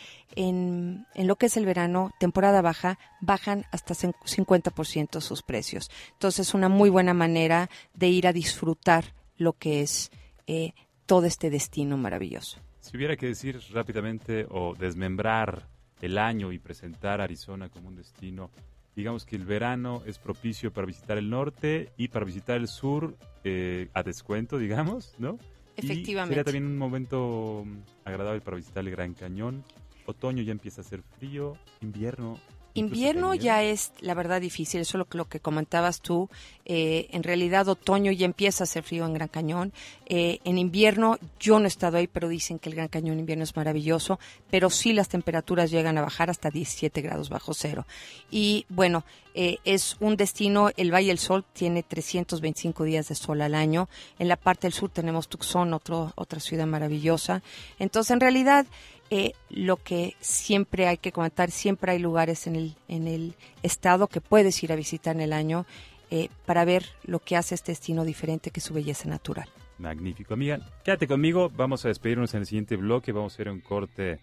en, 1.16 1.28
lo 1.28 1.36
que 1.36 1.48
es 1.48 1.58
el 1.58 1.66
verano, 1.66 2.12
temporada 2.20 2.62
baja, 2.62 3.00
bajan 3.20 3.66
hasta 3.72 3.96
50% 3.96 5.20
sus 5.20 5.42
precios. 5.42 5.90
Entonces, 6.12 6.50
es 6.50 6.54
una 6.54 6.70
muy 6.70 6.92
buena 6.92 7.16
manera 7.16 7.72
de 7.96 8.08
ir 8.10 8.28
a 8.28 8.34
disfrutar 8.34 9.16
lo 9.36 9.54
que 9.54 9.82
es 9.82 10.12
eh, 10.46 10.74
todo 11.08 11.26
este 11.26 11.50
destino 11.50 11.98
maravilloso. 11.98 12.60
Si 12.90 12.98
hubiera 12.98 13.16
que 13.16 13.28
decir 13.28 13.60
rápidamente 13.72 14.48
o 14.50 14.74
desmembrar 14.74 15.68
el 16.02 16.18
año 16.18 16.52
y 16.52 16.58
presentar 16.58 17.22
Arizona 17.22 17.70
como 17.70 17.88
un 17.88 17.96
destino, 17.96 18.50
digamos 18.96 19.28
que 19.28 19.36
el 19.36 19.46
verano 19.46 20.02
es 20.08 20.18
propicio 20.18 20.74
para 20.74 20.88
visitar 20.88 21.20
el 21.20 21.30
norte 21.30 21.92
y 21.98 22.08
para 22.08 22.26
visitar 22.26 22.58
el 22.58 22.68
sur 22.68 23.16
eh, 23.44 23.90
a 23.94 24.02
descuento, 24.02 24.58
digamos, 24.58 25.14
¿no? 25.20 25.38
Efectivamente. 25.76 26.34
Y 26.34 26.38
sería 26.38 26.44
también 26.44 26.66
un 26.66 26.80
momento 26.80 27.64
agradable 28.06 28.42
para 28.42 28.58
visitar 28.58 28.84
el 28.84 28.90
Gran 28.90 29.14
Cañón. 29.14 29.64
Otoño 30.08 30.42
ya 30.42 30.52
empieza 30.52 30.82
a 30.82 30.84
ser 30.84 31.04
frío, 31.04 31.58
invierno 31.82 32.40
Invierno 32.74 33.34
ya 33.36 33.64
es, 33.64 33.92
la 34.00 34.14
verdad, 34.14 34.42
difícil. 34.42 34.82
Eso 34.82 34.98
es 34.98 35.00
lo, 35.00 35.18
lo 35.18 35.28
que 35.28 35.40
comentabas 35.40 36.02
tú. 36.02 36.30
Eh, 36.66 37.08
en 37.12 37.24
realidad, 37.24 37.68
otoño 37.68 38.12
ya 38.12 38.26
empieza 38.26 38.64
a 38.64 38.66
hacer 38.66 38.84
frío 38.84 39.06
en 39.06 39.14
Gran 39.14 39.28
Cañón. 39.28 39.74
Eh, 40.06 40.40
en 40.44 40.58
invierno, 40.58 41.18
yo 41.40 41.60
no 41.60 41.66
he 41.66 41.68
estado 41.68 41.98
ahí, 41.98 42.08
pero 42.08 42.28
dicen 42.28 42.60
que 42.60 42.70
el 42.70 42.76
Gran 42.76 42.90
Cañón 42.90 43.14
en 43.14 43.22
invierno 43.22 43.44
es 43.44 43.56
maravilloso. 43.56 44.20
Pero 44.52 44.70
sí 44.70 44.94
las 44.94 45.10
temperaturas 45.10 45.72
llegan 45.72 45.98
a 45.98 46.02
bajar 46.02 46.30
hasta 46.30 46.52
17 46.52 47.02
grados 47.02 47.30
bajo 47.30 47.54
cero. 47.54 47.86
Y 48.30 48.66
bueno, 48.70 49.04
eh, 49.34 49.58
es 49.64 49.96
un 50.00 50.16
destino, 50.16 50.70
el 50.76 50.94
Valle 50.94 51.08
del 51.08 51.20
Sol 51.20 51.46
tiene 51.54 51.84
325 51.84 52.84
días 52.84 53.08
de 53.08 53.16
sol 53.16 53.42
al 53.42 53.56
año. 53.56 53.88
En 54.18 54.28
la 54.28 54.36
parte 54.36 54.68
del 54.68 54.74
sur 54.74 54.90
tenemos 54.90 55.28
Tucson, 55.28 55.74
otro, 55.74 56.14
otra 56.16 56.40
ciudad 56.40 56.66
maravillosa. 56.66 57.42
Entonces, 57.78 58.12
en 58.12 58.20
realidad, 58.20 58.66
eh, 59.10 59.34
lo 59.50 59.78
que 59.78 60.16
siempre 60.20 60.88
hay 60.88 60.98
que 60.98 61.12
comentar, 61.12 61.52
siempre 61.52 61.94
hay 61.94 62.00
lugares 62.00 62.48
en 62.48 62.56
el, 62.56 62.76
en 62.88 63.08
el 63.08 63.36
estado 63.64 64.08
que 64.08 64.22
puedes 64.22 64.62
ir 64.64 64.72
a 64.72 64.76
visitar 64.76 65.16
en 65.16 65.22
el 65.22 65.34
año 65.34 65.66
eh, 66.12 66.30
para 66.46 66.66
ver 66.66 66.86
lo 67.04 67.20
que 67.20 67.36
hace 67.36 67.56
este 67.56 67.72
destino 67.72 68.04
diferente 68.04 68.52
que 68.52 68.62
su 68.62 68.74
belleza 68.74 69.10
natural. 69.10 69.50
Magnífico, 69.78 70.34
amiga. 70.34 70.60
Quédate 70.84 71.08
conmigo, 71.08 71.50
vamos 71.50 71.86
a 71.86 71.88
despedirnos 71.88 72.34
en 72.34 72.42
el 72.42 72.46
siguiente 72.46 72.76
bloque, 72.76 73.12
vamos 73.12 73.34
a 73.34 73.36
hacer 73.36 73.50
un 73.50 73.62
corte 73.62 74.20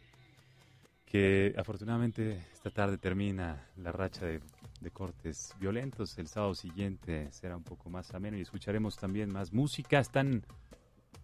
que 1.04 1.54
afortunadamente 1.56 2.44
esta 2.52 2.70
tarde 2.70 2.98
termina 2.98 3.68
la 3.76 3.92
racha 3.92 4.26
de, 4.26 4.40
de 4.80 4.90
cortes 4.90 5.54
violentos. 5.58 6.18
El 6.18 6.28
sábado 6.28 6.54
siguiente 6.54 7.30
será 7.32 7.56
un 7.56 7.62
poco 7.62 7.88
más 7.88 8.12
ameno 8.14 8.36
y 8.36 8.42
escucharemos 8.42 8.96
también 8.96 9.32
más 9.32 9.52
música. 9.52 9.98
Están 9.98 10.44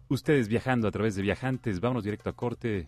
ustedes 0.09 0.47
viajando 0.47 0.87
a 0.87 0.91
través 0.91 1.15
de 1.15 1.21
viajantes. 1.21 1.79
Vámonos 1.79 2.03
directo 2.03 2.29
a 2.29 2.33
corte 2.33 2.87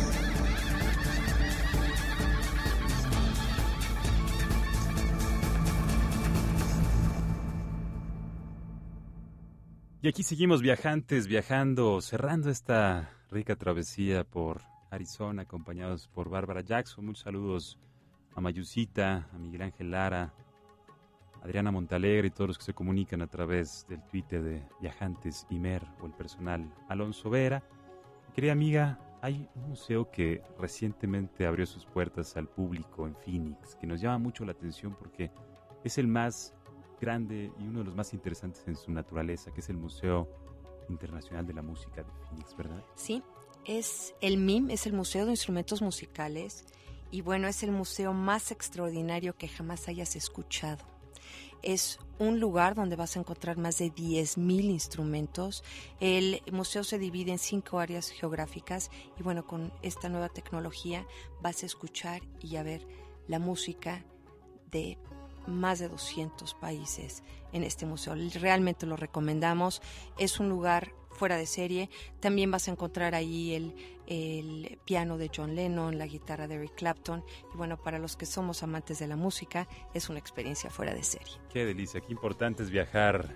Y 10.03 10.07
aquí 10.07 10.23
seguimos 10.23 10.63
viajantes, 10.63 11.27
viajando, 11.27 12.01
cerrando 12.01 12.49
esta 12.49 13.11
rica 13.29 13.55
travesía 13.55 14.23
por 14.23 14.63
Arizona, 14.89 15.43
acompañados 15.43 16.07
por 16.07 16.27
Bárbara 16.27 16.61
Jackson. 16.61 17.05
Muchos 17.05 17.21
saludos 17.21 17.77
a 18.33 18.41
Mayusita, 18.41 19.29
a 19.31 19.37
Miguel 19.37 19.61
Ángel 19.61 19.91
Lara, 19.91 20.33
Adriana 21.43 21.69
Montalegre 21.69 22.29
y 22.29 22.31
todos 22.31 22.47
los 22.47 22.57
que 22.57 22.63
se 22.63 22.73
comunican 22.73 23.21
a 23.21 23.27
través 23.27 23.85
del 23.89 24.01
Twitter 24.07 24.41
de 24.41 24.63
Viajantes 24.81 25.45
Imer 25.51 25.83
o 26.01 26.07
el 26.07 26.13
personal 26.13 26.73
Alonso 26.89 27.29
Vera. 27.29 27.61
Querida 28.33 28.53
amiga, 28.53 28.97
hay 29.21 29.47
un 29.53 29.69
museo 29.69 30.09
que 30.09 30.41
recientemente 30.57 31.45
abrió 31.45 31.67
sus 31.67 31.85
puertas 31.85 32.35
al 32.37 32.47
público 32.47 33.05
en 33.05 33.15
Phoenix, 33.17 33.75
que 33.75 33.85
nos 33.85 34.01
llama 34.01 34.17
mucho 34.17 34.45
la 34.45 34.53
atención 34.53 34.95
porque 34.97 35.29
es 35.83 35.99
el 35.99 36.07
más 36.07 36.55
grande 37.01 37.51
y 37.59 37.63
uno 37.63 37.79
de 37.79 37.85
los 37.85 37.95
más 37.95 38.13
interesantes 38.13 38.63
en 38.67 38.77
su 38.77 38.91
naturaleza, 38.91 39.51
que 39.51 39.59
es 39.59 39.69
el 39.69 39.77
Museo 39.77 40.29
Internacional 40.87 41.45
de 41.45 41.53
la 41.53 41.61
Música 41.61 42.03
de 42.03 42.11
Phoenix, 42.29 42.55
¿verdad? 42.55 42.83
Sí, 42.95 43.21
es 43.65 44.13
el 44.21 44.37
MIM, 44.37 44.69
es 44.69 44.85
el 44.85 44.93
Museo 44.93 45.25
de 45.25 45.31
Instrumentos 45.31 45.81
Musicales, 45.81 46.65
y 47.11 47.21
bueno, 47.21 47.47
es 47.49 47.61
el 47.63 47.71
museo 47.71 48.13
más 48.13 48.51
extraordinario 48.51 49.35
que 49.35 49.49
jamás 49.49 49.89
hayas 49.89 50.15
escuchado. 50.15 50.85
Es 51.61 51.99
un 52.17 52.39
lugar 52.39 52.73
donde 52.73 52.95
vas 52.95 53.15
a 53.15 53.19
encontrar 53.19 53.57
más 53.57 53.77
de 53.77 53.93
10.000 53.93 54.63
instrumentos. 54.63 55.63
El 55.99 56.41
museo 56.51 56.83
se 56.83 56.97
divide 56.97 57.31
en 57.31 57.37
cinco 57.37 57.79
áreas 57.79 58.09
geográficas 58.09 58.89
y 59.19 59.23
bueno, 59.23 59.45
con 59.45 59.71
esta 59.83 60.09
nueva 60.09 60.29
tecnología 60.29 61.05
vas 61.41 61.61
a 61.61 61.65
escuchar 61.67 62.21
y 62.39 62.55
a 62.55 62.63
ver 62.63 62.87
la 63.27 63.37
música 63.37 64.03
de 64.71 64.97
más 65.47 65.79
de 65.79 65.89
200 65.89 66.53
países 66.55 67.23
en 67.51 67.63
este 67.63 67.85
museo. 67.85 68.15
Realmente 68.39 68.85
lo 68.85 68.95
recomendamos. 68.95 69.81
Es 70.17 70.39
un 70.39 70.49
lugar 70.49 70.93
fuera 71.11 71.37
de 71.37 71.45
serie. 71.45 71.89
También 72.19 72.51
vas 72.51 72.67
a 72.67 72.71
encontrar 72.71 73.15
ahí 73.15 73.53
el, 73.53 73.75
el, 74.07 74.79
piano 74.85 75.17
de 75.17 75.29
John 75.35 75.55
Lennon, 75.55 75.97
la 75.97 76.07
guitarra 76.07 76.47
de 76.47 76.55
Eric 76.55 76.75
Clapton. 76.75 77.23
Y 77.53 77.57
bueno, 77.57 77.77
para 77.77 77.99
los 77.99 78.15
que 78.15 78.25
somos 78.25 78.63
amantes 78.63 78.99
de 78.99 79.07
la 79.07 79.15
música, 79.15 79.67
es 79.93 80.09
una 80.09 80.19
experiencia 80.19 80.69
fuera 80.69 80.93
de 80.93 81.03
serie. 81.03 81.33
Qué 81.49 81.65
delicia, 81.65 82.01
qué 82.01 82.11
importante 82.11 82.63
es 82.63 82.69
viajar 82.69 83.35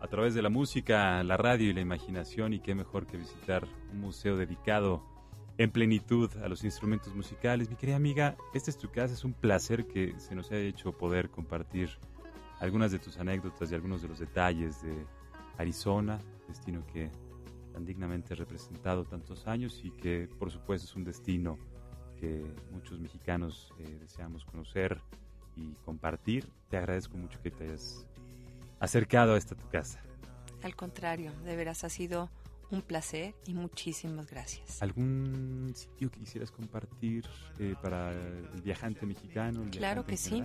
a 0.00 0.08
través 0.08 0.34
de 0.34 0.42
la 0.42 0.48
música, 0.48 1.22
la 1.22 1.36
radio 1.36 1.70
y 1.70 1.72
la 1.72 1.80
imaginación. 1.80 2.54
Y 2.54 2.60
qué 2.60 2.74
mejor 2.74 3.06
que 3.06 3.16
visitar 3.16 3.68
un 3.92 4.00
museo 4.00 4.36
dedicado 4.36 5.11
en 5.62 5.70
plenitud 5.70 6.30
a 6.42 6.48
los 6.48 6.64
instrumentos 6.64 7.14
musicales. 7.14 7.70
Mi 7.70 7.76
querida 7.76 7.96
amiga, 7.96 8.36
esta 8.52 8.70
es 8.70 8.76
tu 8.76 8.90
casa, 8.90 9.14
es 9.14 9.24
un 9.24 9.32
placer 9.32 9.86
que 9.86 10.18
se 10.18 10.34
nos 10.34 10.50
haya 10.50 10.60
hecho 10.60 10.92
poder 10.92 11.30
compartir 11.30 11.90
algunas 12.60 12.90
de 12.92 12.98
tus 12.98 13.18
anécdotas 13.18 13.70
y 13.70 13.74
algunos 13.74 14.02
de 14.02 14.08
los 14.08 14.18
detalles 14.18 14.82
de 14.82 15.06
Arizona, 15.58 16.18
destino 16.48 16.84
que 16.86 17.10
tan 17.72 17.84
dignamente 17.84 18.34
representado 18.34 19.04
tantos 19.04 19.46
años 19.46 19.80
y 19.84 19.90
que 19.90 20.28
por 20.38 20.50
supuesto 20.50 20.86
es 20.86 20.96
un 20.96 21.04
destino 21.04 21.58
que 22.18 22.44
muchos 22.70 23.00
mexicanos 23.00 23.72
eh, 23.78 23.98
deseamos 24.00 24.44
conocer 24.44 25.00
y 25.56 25.74
compartir. 25.84 26.48
Te 26.68 26.76
agradezco 26.76 27.16
mucho 27.16 27.40
que 27.40 27.50
te 27.50 27.64
hayas 27.64 28.06
acercado 28.80 29.34
a 29.34 29.38
esta 29.38 29.54
tu 29.54 29.68
casa. 29.68 30.02
Al 30.62 30.76
contrario, 30.76 31.32
de 31.44 31.56
veras 31.56 31.84
ha 31.84 31.88
sido 31.88 32.30
un 32.72 32.82
placer 32.82 33.34
y 33.46 33.54
muchísimas 33.54 34.30
gracias. 34.30 34.82
¿Algún 34.82 35.72
sitio 35.74 36.10
que 36.10 36.20
quisieras 36.20 36.50
compartir 36.50 37.24
eh, 37.58 37.74
para 37.80 38.12
el 38.12 38.60
viajante 38.62 39.06
mexicano? 39.06 39.62
El 39.62 39.70
claro 39.70 40.04
viajante 40.04 40.10
que 40.10 40.16
sí. 40.16 40.42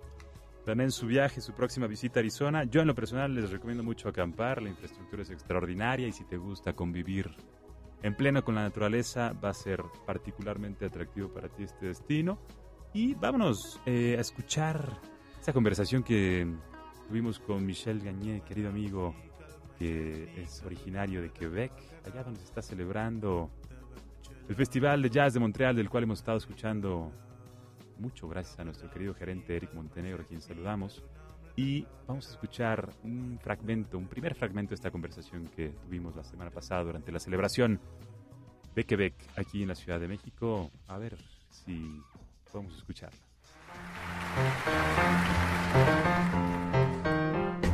planen 0.66 0.92
su 0.92 1.06
viaje, 1.06 1.42
su 1.42 1.54
próxima 1.54 1.86
visita 1.86 2.20
a 2.20 2.22
Arizona. 2.22 2.64
Yo 2.64 2.82
en 2.82 2.88
lo 2.88 2.96
personal 2.96 3.34
les 3.36 3.52
recomiendo 3.52 3.84
mucho 3.84 4.10
acampar, 4.10 4.62
la 4.64 4.70
infraestructura 4.70 5.22
es 5.22 5.30
extraordinaria 5.30 6.08
y 6.08 6.12
si 6.12 6.26
te 6.26 6.38
gusta 6.38 6.74
convivir 6.74 7.30
en 8.02 8.16
pleno 8.16 8.44
con 8.44 8.56
la 8.56 8.64
naturaleza 8.64 9.34
va 9.34 9.50
a 9.50 9.54
ser 9.54 9.84
particularmente 10.06 10.86
atractivo 10.86 11.30
para 11.30 11.50
ti 11.50 11.64
este 11.64 11.86
destino. 11.86 12.40
Y 12.94 13.14
vámonos 13.14 13.80
eh, 13.86 14.16
a 14.18 14.22
escuchar 14.22 15.00
esta 15.40 15.54
conversación 15.54 16.02
que 16.02 16.48
tuvimos 17.08 17.40
con 17.40 17.64
Michel 17.64 18.00
Gagné, 18.00 18.42
querido 18.42 18.70
amigo 18.70 19.14
que 19.78 20.42
es 20.42 20.64
originario 20.64 21.22
de 21.22 21.30
Quebec, 21.30 21.74
allá 22.06 22.24
donde 22.24 22.40
se 22.40 22.46
está 22.46 22.62
celebrando 22.62 23.52
el 24.50 24.56
Festival 24.56 25.02
de 25.02 25.10
Jazz 25.12 25.34
de 25.34 25.40
Montreal, 25.40 25.76
del 25.76 25.90
cual 25.90 26.04
hemos 26.04 26.20
estado 26.20 26.38
escuchando 26.38 27.12
mucho 28.00 28.28
gracias 28.28 28.60
a 28.60 28.64
nuestro 28.64 28.90
querido 28.90 29.14
gerente 29.14 29.56
Eric 29.56 29.74
Montenegro, 29.74 30.24
a 30.24 30.26
quien 30.26 30.42
saludamos. 30.42 31.04
Y 31.56 31.86
vamos 32.06 32.28
a 32.28 32.32
escuchar 32.32 32.90
un 33.04 33.40
fragmento, 33.42 33.98
un 33.98 34.08
primer 34.08 34.36
fragmento 34.36 34.72
de 34.72 34.76
esta 34.76 34.92
conversación 34.92 35.48
que 35.56 35.70
tuvimos 35.70 36.16
la 36.16 36.24
semana 36.24 36.52
pasada 36.52 36.84
durante 36.84 37.12
la 37.12 37.20
celebración 37.20 37.80
de 38.76 38.84
Quebec 38.84 39.16
aquí 39.38 39.62
en 39.62 39.70
la 39.70 39.76
Ciudad 39.76 40.00
de 40.00 40.08
México. 40.08 40.70
A 40.88 40.98
ver 40.98 41.18
si 41.50 42.02
podemos 42.52 42.76
escucharla. 42.76 43.18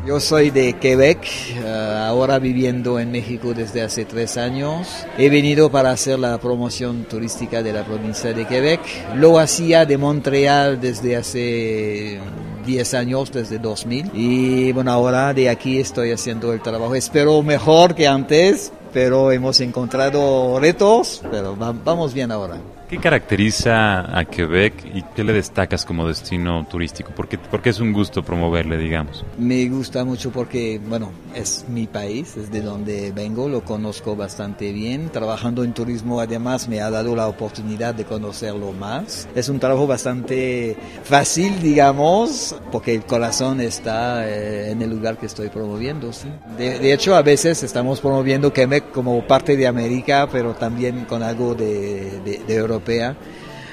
Yo 0.03 0.19
soy 0.19 0.49
de 0.49 0.73
Quebec, 0.73 1.27
uh, 1.63 1.67
ahora 2.07 2.39
viviendo 2.39 2.99
en 2.99 3.11
México 3.11 3.53
desde 3.53 3.83
hace 3.83 4.03
tres 4.03 4.35
años. 4.35 4.87
He 5.15 5.29
venido 5.29 5.69
para 5.69 5.91
hacer 5.91 6.17
la 6.17 6.39
promoción 6.39 7.03
turística 7.03 7.61
de 7.61 7.71
la 7.71 7.85
provincia 7.85 8.33
de 8.33 8.47
Quebec. 8.47 8.81
Lo 9.15 9.37
hacía 9.37 9.85
de 9.85 9.99
Montreal 9.99 10.81
desde 10.81 11.15
hace 11.15 12.19
10 12.65 12.93
años, 12.95 13.31
desde 13.31 13.59
2000. 13.59 14.09
Y 14.15 14.71
bueno, 14.71 14.91
ahora 14.91 15.35
de 15.35 15.49
aquí 15.49 15.79
estoy 15.79 16.11
haciendo 16.11 16.51
el 16.51 16.61
trabajo. 16.61 16.95
Espero 16.95 17.43
mejor 17.43 17.93
que 17.93 18.07
antes, 18.07 18.73
pero 18.91 19.31
hemos 19.31 19.61
encontrado 19.61 20.59
retos, 20.59 21.21
pero 21.29 21.55
va, 21.55 21.73
vamos 21.73 22.11
bien 22.15 22.31
ahora. 22.31 22.57
¿Qué 22.91 22.97
caracteriza 22.97 24.19
a 24.19 24.25
Quebec 24.25 24.83
y 24.93 25.01
qué 25.15 25.23
le 25.23 25.31
destacas 25.31 25.85
como 25.85 26.05
destino 26.05 26.67
turístico? 26.69 27.13
¿Por 27.13 27.29
qué, 27.29 27.37
porque 27.37 27.69
es 27.69 27.79
un 27.79 27.93
gusto 27.93 28.21
promoverle, 28.21 28.75
digamos? 28.77 29.23
Me 29.37 29.65
gusta 29.69 30.03
mucho 30.03 30.29
porque, 30.29 30.77
bueno, 30.89 31.09
es 31.33 31.63
mi 31.69 31.87
país, 31.87 32.35
es 32.35 32.51
de 32.51 32.59
donde 32.59 33.13
vengo, 33.13 33.47
lo 33.47 33.63
conozco 33.63 34.17
bastante 34.17 34.73
bien. 34.73 35.09
Trabajando 35.09 35.63
en 35.63 35.71
turismo 35.71 36.19
además 36.19 36.67
me 36.67 36.81
ha 36.81 36.89
dado 36.89 37.15
la 37.15 37.27
oportunidad 37.27 37.95
de 37.95 38.03
conocerlo 38.03 38.73
más. 38.73 39.25
Es 39.35 39.47
un 39.47 39.57
trabajo 39.57 39.87
bastante 39.87 40.75
fácil, 41.05 41.61
digamos, 41.61 42.57
porque 42.73 42.93
el 42.93 43.05
corazón 43.05 43.61
está 43.61 44.27
eh, 44.27 44.71
en 44.71 44.81
el 44.81 44.89
lugar 44.89 45.17
que 45.17 45.27
estoy 45.27 45.47
promoviendo. 45.47 46.11
¿sí? 46.11 46.27
De, 46.57 46.91
hecho, 46.91 47.15
a 47.15 47.21
veces 47.21 47.63
estamos 47.63 48.01
promoviendo 48.01 48.51
Quebec 48.51 48.91
como 48.91 49.25
parte 49.25 49.55
de 49.55 49.65
América, 49.65 50.27
pero 50.29 50.55
también 50.55 51.05
con 51.05 51.23
algo 51.23 51.55
de, 51.55 52.19
de, 52.25 52.41
de 52.45 52.55
Europa 52.55 52.80
europea. 52.81 53.15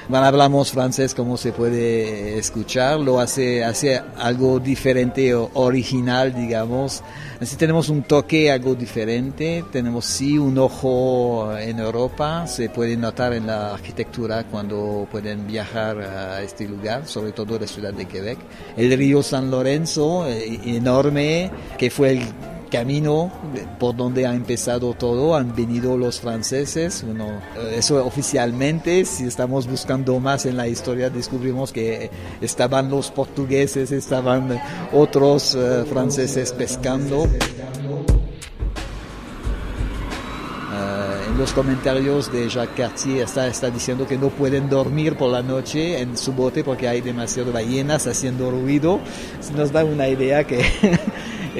Bueno, 0.07 0.25
hablamos 0.25 0.71
francés 0.71 1.13
como 1.13 1.37
se 1.37 1.51
puede 1.51 2.39
escuchar, 2.39 2.99
lo 2.99 3.19
hace, 3.19 3.63
hace 3.63 4.01
algo 4.17 4.59
diferente 4.59 5.35
o 5.35 5.51
original, 5.53 6.33
digamos. 6.33 7.03
Así 7.39 7.55
tenemos 7.57 7.89
un 7.89 8.01
toque 8.01 8.51
algo 8.51 8.73
diferente, 8.73 9.63
tenemos 9.71 10.05
sí 10.05 10.39
un 10.39 10.57
ojo 10.57 11.55
en 11.55 11.77
Europa, 11.77 12.47
se 12.47 12.69
puede 12.69 12.97
notar 12.97 13.33
en 13.33 13.45
la 13.45 13.75
arquitectura 13.75 14.45
cuando 14.45 15.07
pueden 15.11 15.45
viajar 15.45 16.01
a 16.01 16.41
este 16.41 16.67
lugar, 16.67 17.05
sobre 17.05 17.31
todo 17.31 17.59
la 17.59 17.67
ciudad 17.67 17.93
de 17.93 18.07
Quebec. 18.07 18.39
El 18.77 18.97
río 18.97 19.21
San 19.21 19.51
Lorenzo, 19.51 20.27
eh, 20.27 20.59
enorme, 20.65 21.51
que 21.77 21.91
fue 21.91 22.13
el 22.13 22.21
camino 22.69 23.31
por 23.79 23.95
donde 23.95 24.25
ha 24.25 24.33
empezado 24.33 24.93
todo, 24.93 25.35
han 25.35 25.55
venido 25.55 25.97
los 25.97 26.19
franceses, 26.19 27.03
bueno, 27.05 27.41
eso 27.71 28.05
oficialmente, 28.05 29.05
si 29.05 29.25
estamos 29.25 29.67
buscando 29.67 30.19
más 30.19 30.45
en 30.45 30.57
la 30.57 30.67
historia, 30.67 31.09
descubrimos 31.09 31.71
que 31.71 32.09
estaban 32.41 32.89
los 32.89 33.11
portugueses, 33.11 33.91
estaban 33.91 34.59
otros 34.93 35.55
eh, 35.55 35.85
franceses 35.89 36.51
pescando. 36.53 37.27
en 41.29 41.37
los 41.37 41.53
comentarios 41.53 42.31
de 42.31 42.49
Jacques 42.49 42.75
Cartier 42.75 43.23
está, 43.23 43.47
está 43.47 43.69
diciendo 43.69 44.07
que 44.07 44.17
no 44.17 44.29
pueden 44.29 44.69
dormir 44.69 45.15
por 45.15 45.31
la 45.31 45.41
noche 45.41 45.99
en 45.99 46.17
su 46.17 46.33
bote 46.33 46.63
porque 46.63 46.87
hay 46.87 47.01
demasiadas 47.01 47.53
ballenas 47.53 48.07
haciendo 48.07 48.51
ruido. 48.51 48.99
Nos 49.55 49.71
da 49.71 49.83
una 49.83 50.07
idea 50.07 50.43
que 50.43 50.59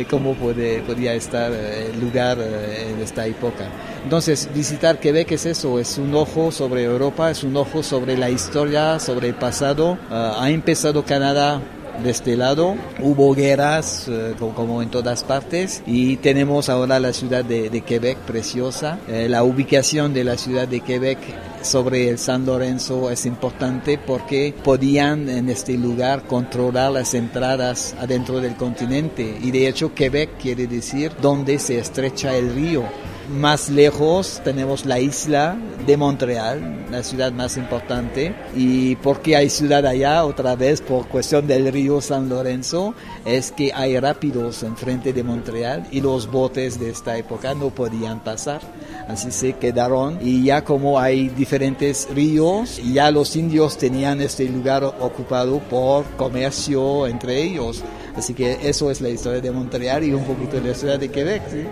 cómo 0.06 0.34
puede, 0.34 0.82
podría 0.82 1.14
estar 1.14 1.52
eh, 1.52 1.92
el 1.94 2.00
lugar 2.00 2.38
eh, 2.40 2.92
en 2.94 3.02
esta 3.02 3.26
época. 3.26 3.66
Entonces, 4.04 4.50
visitar 4.54 5.00
Quebec 5.00 5.32
es 5.32 5.46
eso, 5.46 5.80
es 5.80 5.98
un 5.98 6.14
ojo 6.16 6.52
sobre 6.52 6.84
Europa, 6.84 7.32
es 7.32 7.44
un 7.44 7.56
ojo 7.58 7.84
sobre 7.84 8.18
la 8.18 8.30
historia, 8.30 9.00
sobre 9.00 9.30
el 9.30 9.36
pasado. 9.36 9.98
Ah, 10.10 10.38
ha 10.40 10.50
empezado 10.50 11.04
Canadá 11.04 11.62
de 12.00 12.12
este 12.12 12.36
lado. 12.36 12.76
Hubo 13.02 13.34
guerras 13.34 14.08
eh, 14.08 14.36
como 14.56 14.82
en 14.82 14.90
todas 14.90 15.24
partes 15.24 15.84
y 15.86 16.18
tenemos 16.18 16.70
ahora 16.70 17.00
la 17.00 17.14
ciudad 17.14 17.44
de, 17.46 17.70
Quebec 17.82 18.18
preciosa. 18.20 19.00
la 19.08 19.44
ubicación 19.44 20.14
de 20.14 20.24
la 20.24 20.38
ciudad 20.38 20.68
de 20.68 20.82
Quebec 20.82 21.18
sobre 21.62 22.10
el 22.10 22.18
San 22.18 22.46
Lorenzo 22.46 23.10
es 23.10 23.26
importante 23.26 23.98
porque 23.98 24.54
podían 24.64 25.30
en 25.30 25.50
este 25.50 25.78
lugar 25.78 26.24
controlar 26.24 26.92
las 26.92 27.14
entradas 27.14 27.96
adentro 28.00 28.40
del 28.40 28.56
continente 28.56 29.38
y 29.42 29.52
de 29.52 29.68
hecho 29.68 29.94
Quebec 29.94 30.38
quiere 30.38 30.68
decir 30.68 31.12
donde 31.22 31.60
se 31.60 31.80
estrecha 31.80 32.36
el 32.36 32.54
río. 32.54 32.84
Más 33.30 33.70
lejos 33.70 34.42
tenemos 34.44 34.88
la 34.88 35.00
isla 35.00 35.56
de 35.86 35.98
Montreal, 35.98 36.88
la 36.90 37.04
ciudad 37.04 37.32
más 37.32 37.58
importante. 37.58 38.34
¿Y 38.56 38.96
por 38.98 39.22
qué 39.22 39.36
hay 39.36 39.52
ciudad 39.52 39.86
allá? 39.86 40.26
Otra 40.26 40.56
vez 40.56 40.82
por 40.82 41.08
cuestión 41.08 41.46
del 41.46 41.72
río 41.72 42.02
San 42.02 42.28
Lorenzo, 42.28 42.96
es 43.26 43.52
que 43.52 43.72
hay 43.72 44.00
rápidos 44.00 44.64
enfrente 44.64 45.14
de 45.14 45.24
Montreal 45.24 45.86
y 45.92 46.02
los 46.02 46.32
botes 46.32 46.80
de 46.80 46.90
esta 46.90 47.18
época 47.18 47.54
no 47.54 47.70
podían 47.70 48.24
pasar. 48.24 48.62
Así 49.08 49.32
se 49.32 49.54
quedaron 49.54 50.18
y 50.22 50.44
ya 50.46 50.64
como 50.64 51.00
hay 51.00 51.30
diferentes 51.30 52.08
ríos, 52.12 52.82
ya 52.92 53.12
los 53.12 53.36
indios 53.36 53.78
tenían 53.78 54.22
este 54.22 54.50
lugar 54.50 54.84
ocupado 54.84 55.60
por 55.60 56.04
comercio 56.18 57.06
entre 57.06 57.44
ellos. 57.44 57.84
Así 58.16 58.34
que 58.34 58.58
eso 58.68 58.90
es 58.90 59.02
la 59.02 59.10
historia 59.10 59.40
de 59.40 59.52
Montreal 59.52 60.04
y 60.04 60.14
un 60.14 60.24
poquito 60.26 60.60
de 60.60 60.70
la 60.70 60.76
ciudad 60.76 61.00
de 61.00 61.10
Quebec. 61.10 61.44
¿sí? 61.50 61.68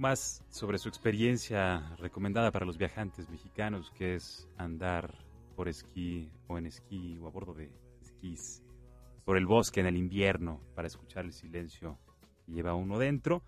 Más 0.00 0.44
sobre 0.50 0.78
su 0.78 0.88
experiencia 0.88 1.94
recomendada 1.96 2.50
para 2.50 2.66
los 2.66 2.78
viajantes 2.78 3.28
mexicanos, 3.28 3.90
que 3.90 4.14
es 4.14 4.48
andar 4.56 5.14
por 5.54 5.68
esquí 5.68 6.30
o 6.48 6.58
en 6.58 6.66
esquí 6.66 7.18
o 7.18 7.26
a 7.26 7.30
bordo 7.30 7.54
de 7.54 7.70
esquís 8.02 8.62
por 9.24 9.36
el 9.36 9.46
bosque 9.46 9.80
en 9.80 9.86
el 9.86 9.96
invierno 9.96 10.60
para 10.74 10.86
escuchar 10.86 11.24
el 11.24 11.32
silencio 11.32 11.98
que 12.44 12.52
lleva 12.52 12.74
uno 12.74 12.98
dentro. 12.98 13.42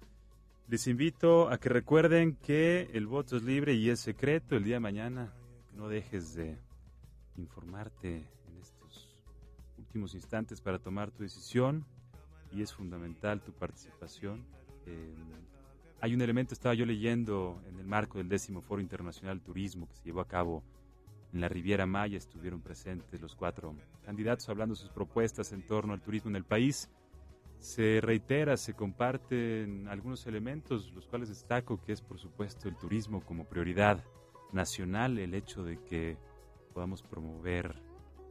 Les 0.66 0.86
invito 0.86 1.48
a 1.50 1.58
que 1.58 1.68
recuerden 1.68 2.36
que 2.36 2.90
el 2.92 3.06
voto 3.06 3.36
es 3.36 3.42
libre 3.42 3.74
y 3.74 3.88
es 3.90 4.00
secreto. 4.00 4.56
El 4.56 4.64
día 4.64 4.76
de 4.76 4.80
mañana 4.80 5.32
no 5.74 5.88
dejes 5.88 6.34
de 6.34 6.58
informarte 7.36 8.28
en 8.48 8.58
estos 8.60 9.08
últimos 9.78 10.14
instantes 10.14 10.60
para 10.60 10.78
tomar 10.78 11.10
tu 11.10 11.22
decisión 11.22 11.86
y 12.52 12.62
es 12.62 12.74
fundamental 12.74 13.40
tu 13.40 13.52
participación. 13.52 14.44
Hay 16.00 16.14
un 16.14 16.20
elemento, 16.20 16.54
estaba 16.54 16.74
yo 16.74 16.86
leyendo 16.86 17.60
en 17.68 17.78
el 17.80 17.86
marco 17.86 18.18
del 18.18 18.28
décimo 18.28 18.60
Foro 18.60 18.80
Internacional 18.80 19.40
Turismo 19.40 19.88
que 19.88 19.96
se 19.96 20.04
llevó 20.04 20.20
a 20.20 20.28
cabo 20.28 20.62
en 21.32 21.40
la 21.40 21.48
Riviera 21.48 21.86
Maya, 21.86 22.16
estuvieron 22.16 22.60
presentes 22.60 23.20
los 23.20 23.34
cuatro 23.34 23.74
candidatos 24.04 24.48
hablando 24.48 24.74
sus 24.74 24.90
propuestas 24.90 25.52
en 25.52 25.66
torno 25.66 25.92
al 25.92 26.00
turismo 26.00 26.30
en 26.30 26.36
el 26.36 26.44
país. 26.44 26.88
Se 27.58 28.00
reitera, 28.00 28.56
se 28.56 28.74
comparten 28.74 29.88
algunos 29.88 30.26
elementos, 30.26 30.92
los 30.94 31.06
cuales 31.06 31.28
destaco 31.28 31.82
que 31.82 31.92
es 31.92 32.00
por 32.00 32.18
supuesto 32.18 32.68
el 32.68 32.76
turismo 32.76 33.20
como 33.20 33.44
prioridad 33.44 34.04
nacional, 34.52 35.18
el 35.18 35.34
hecho 35.34 35.64
de 35.64 35.82
que 35.82 36.16
podamos 36.72 37.02
promover 37.02 37.74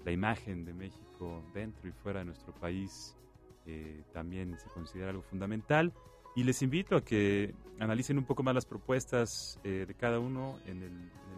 la 0.05 0.11
imagen 0.11 0.63
de 0.63 0.73
México 0.73 1.43
dentro 1.53 1.89
y 1.89 1.91
fuera 1.91 2.19
de 2.19 2.25
nuestro 2.25 2.53
país 2.53 3.17
eh, 3.65 4.03
también 4.13 4.57
se 4.57 4.69
considera 4.69 5.09
algo 5.09 5.21
fundamental. 5.23 5.93
Y 6.37 6.43
les 6.43 6.61
invito 6.61 6.95
a 6.95 7.03
que 7.03 7.55
analicen 7.79 8.19
un 8.19 8.23
poco 8.23 8.43
más 8.43 8.53
las 8.53 8.67
propuestas 8.67 9.59
eh, 9.63 9.85
de 9.87 9.95
cada 9.95 10.19
uno 10.19 10.59
en 10.67 10.83
el, 10.83 10.91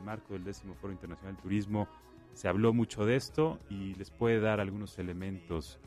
marco 0.03 0.33
del 0.33 0.43
décimo 0.43 0.75
Foro 0.75 0.91
Internacional 0.91 1.37
de 1.37 1.41
Turismo. 1.41 1.87
Se 2.33 2.49
habló 2.49 2.73
mucho 2.73 3.05
de 3.05 3.15
esto 3.15 3.59
y 3.69 3.95
les 3.95 4.11
puede 4.11 4.41
dar 4.41 4.59
algunos 4.59 4.99
elementos 4.99 5.79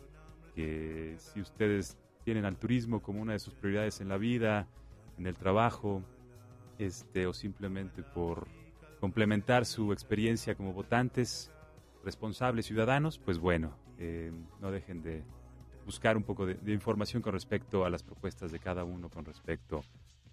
que 0.55 1.17
si 1.19 1.43
ustedes 1.43 1.99
tienen 2.25 2.47
al 2.47 2.57
turismo 2.57 3.03
como 3.03 3.21
una 3.21 3.35
de 3.35 3.39
sus 3.39 3.53
prioridades 3.53 4.01
en 4.01 4.09
la 4.09 4.17
vida, 4.17 4.67
en 5.19 5.27
el 5.27 5.37
trabajo, 5.37 6.03
este, 6.79 7.27
o 7.27 7.35
simplemente 7.35 8.03
por 8.03 8.47
complementar 8.99 9.67
su 9.67 9.93
experiencia 9.93 10.55
como 10.55 10.73
votantes, 10.73 11.51
responsables 12.03 12.65
ciudadanos, 12.65 13.19
pues 13.19 13.39
bueno, 13.39 13.77
eh, 13.99 14.33
no 14.63 14.71
dejen 14.71 15.03
de 15.03 15.23
buscar 15.85 16.17
un 16.17 16.23
poco 16.23 16.47
de, 16.47 16.73
información 16.73 17.23
con 17.23 17.33
respecto 17.33 17.85
a 17.85 17.91
las 17.91 18.03
propuestas 18.03 18.53
de 18.53 18.59
cada 18.59 18.85
uno, 18.85 19.09
con 19.09 19.25
respecto 19.25 19.85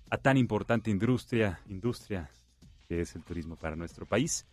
a 0.09 0.17
tan 0.17 0.37
importante 0.37 0.89
industria, 0.89 1.59
industria 1.67 2.29
que 2.87 3.01
es 3.01 3.15
el 3.15 3.23
turismo 3.23 3.55
para 3.55 3.75
nuestro 3.75 4.05
país. 4.05 4.47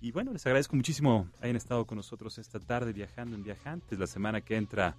Y 0.00 0.12
bueno, 0.12 0.32
les 0.32 0.44
agradezco 0.46 0.76
muchísimo 0.76 1.28
hayan 1.40 1.56
estado 1.56 1.84
con 1.86 1.96
nosotros 1.96 2.38
esta 2.38 2.60
tarde 2.60 2.92
viajando 2.92 3.36
en 3.36 3.42
Viajantes. 3.42 3.98
La 3.98 4.06
semana 4.06 4.40
que 4.40 4.56
entra 4.56 4.96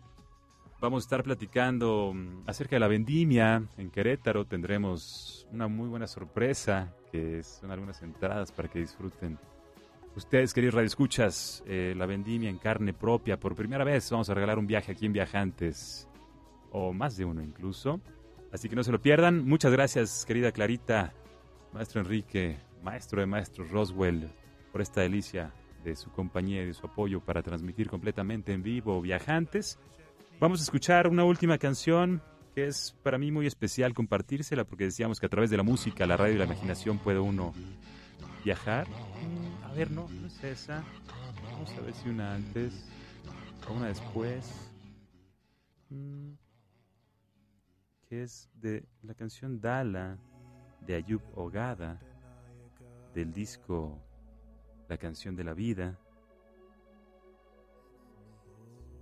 vamos 0.80 1.04
a 1.04 1.06
estar 1.06 1.24
platicando 1.24 2.14
mm, 2.14 2.44
acerca 2.48 2.76
de 2.76 2.80
la 2.80 2.88
vendimia 2.88 3.64
en 3.78 3.90
Querétaro. 3.92 4.46
Tendremos 4.46 5.48
una 5.52 5.68
muy 5.68 5.88
buena 5.88 6.08
sorpresa, 6.08 6.94
que 7.12 7.44
son 7.44 7.72
algunas 7.72 8.02
entradas 8.02 8.52
para 8.52 8.70
que 8.70 8.80
disfruten 8.80 9.38
Ustedes, 10.16 10.54
queridos 10.54 10.74
radioescuchas, 10.74 11.64
eh, 11.68 11.94
la 11.96 12.06
vendimia 12.06 12.50
en 12.50 12.58
carne 12.58 12.94
propia. 12.94 13.40
Por 13.40 13.56
primera 13.56 13.84
vez 13.84 14.10
vamos 14.10 14.30
a 14.30 14.34
regalar 14.34 14.58
un 14.58 14.68
viaje 14.68 14.92
aquí 14.92 15.06
en 15.06 15.14
Viajantes, 15.14 16.08
o 16.72 16.94
más 16.94 17.16
de 17.16 17.26
uno 17.26 17.42
incluso. 17.42 18.02
Así 18.52 18.68
que 18.68 18.76
no 18.76 18.84
se 18.84 18.92
lo 18.92 19.02
pierdan. 19.02 19.46
Muchas 19.46 19.72
gracias, 19.72 20.26
querida 20.26 20.52
Clarita, 20.52 21.14
maestro 21.74 22.02
Enrique, 22.02 22.58
maestro 22.84 23.22
de 23.22 23.28
maestros 23.28 23.70
Roswell, 23.70 24.30
por 24.72 24.82
esta 24.82 25.02
delicia 25.02 25.54
de 25.84 25.96
su 25.96 26.12
compañía 26.12 26.64
y 26.64 26.66
de 26.66 26.74
su 26.74 26.88
apoyo 26.88 27.22
para 27.22 27.44
transmitir 27.44 27.88
completamente 27.88 28.52
en 28.52 28.64
vivo 28.64 29.02
Viajantes. 29.02 29.78
Vamos 30.40 30.60
a 30.60 30.64
escuchar 30.64 31.08
una 31.08 31.24
última 31.24 31.58
canción 31.58 32.22
que 32.56 32.66
es 32.66 32.96
para 33.04 33.18
mí 33.18 33.32
muy 33.32 33.46
especial 33.46 33.94
compartírsela 33.94 34.64
porque 34.64 34.86
decíamos 34.86 35.20
que 35.20 35.28
a 35.28 35.30
través 35.30 35.50
de 35.50 35.58
la 35.58 35.64
música, 35.64 36.06
la 36.06 36.18
radio 36.18 36.36
y 36.36 36.38
la 36.40 36.46
imaginación 36.46 36.98
puede 36.98 37.20
uno 37.20 37.54
viajar 38.44 38.88
a 39.70 39.74
ver, 39.74 39.92
no, 39.92 40.08
no 40.10 40.28
es 40.28 40.44
esa. 40.44 40.84
Vamos 41.52 41.72
a 41.78 41.82
ver 41.82 41.94
si 41.94 42.10
una 42.10 42.34
antes 42.34 42.74
o 43.70 43.74
una 43.74 43.88
después. 43.88 44.72
Mm, 45.90 46.32
que 48.08 48.24
es 48.24 48.50
de 48.56 48.84
la 49.04 49.14
canción 49.14 49.62
Dala. 49.62 50.18
de 50.86 50.96
Ayub 50.96 51.22
Ogada 51.36 52.00
del 53.14 53.32
disco 53.34 54.02
La 54.88 54.98
canción 54.98 55.36
de 55.36 55.44
la 55.44 55.54
vida, 55.54 56.00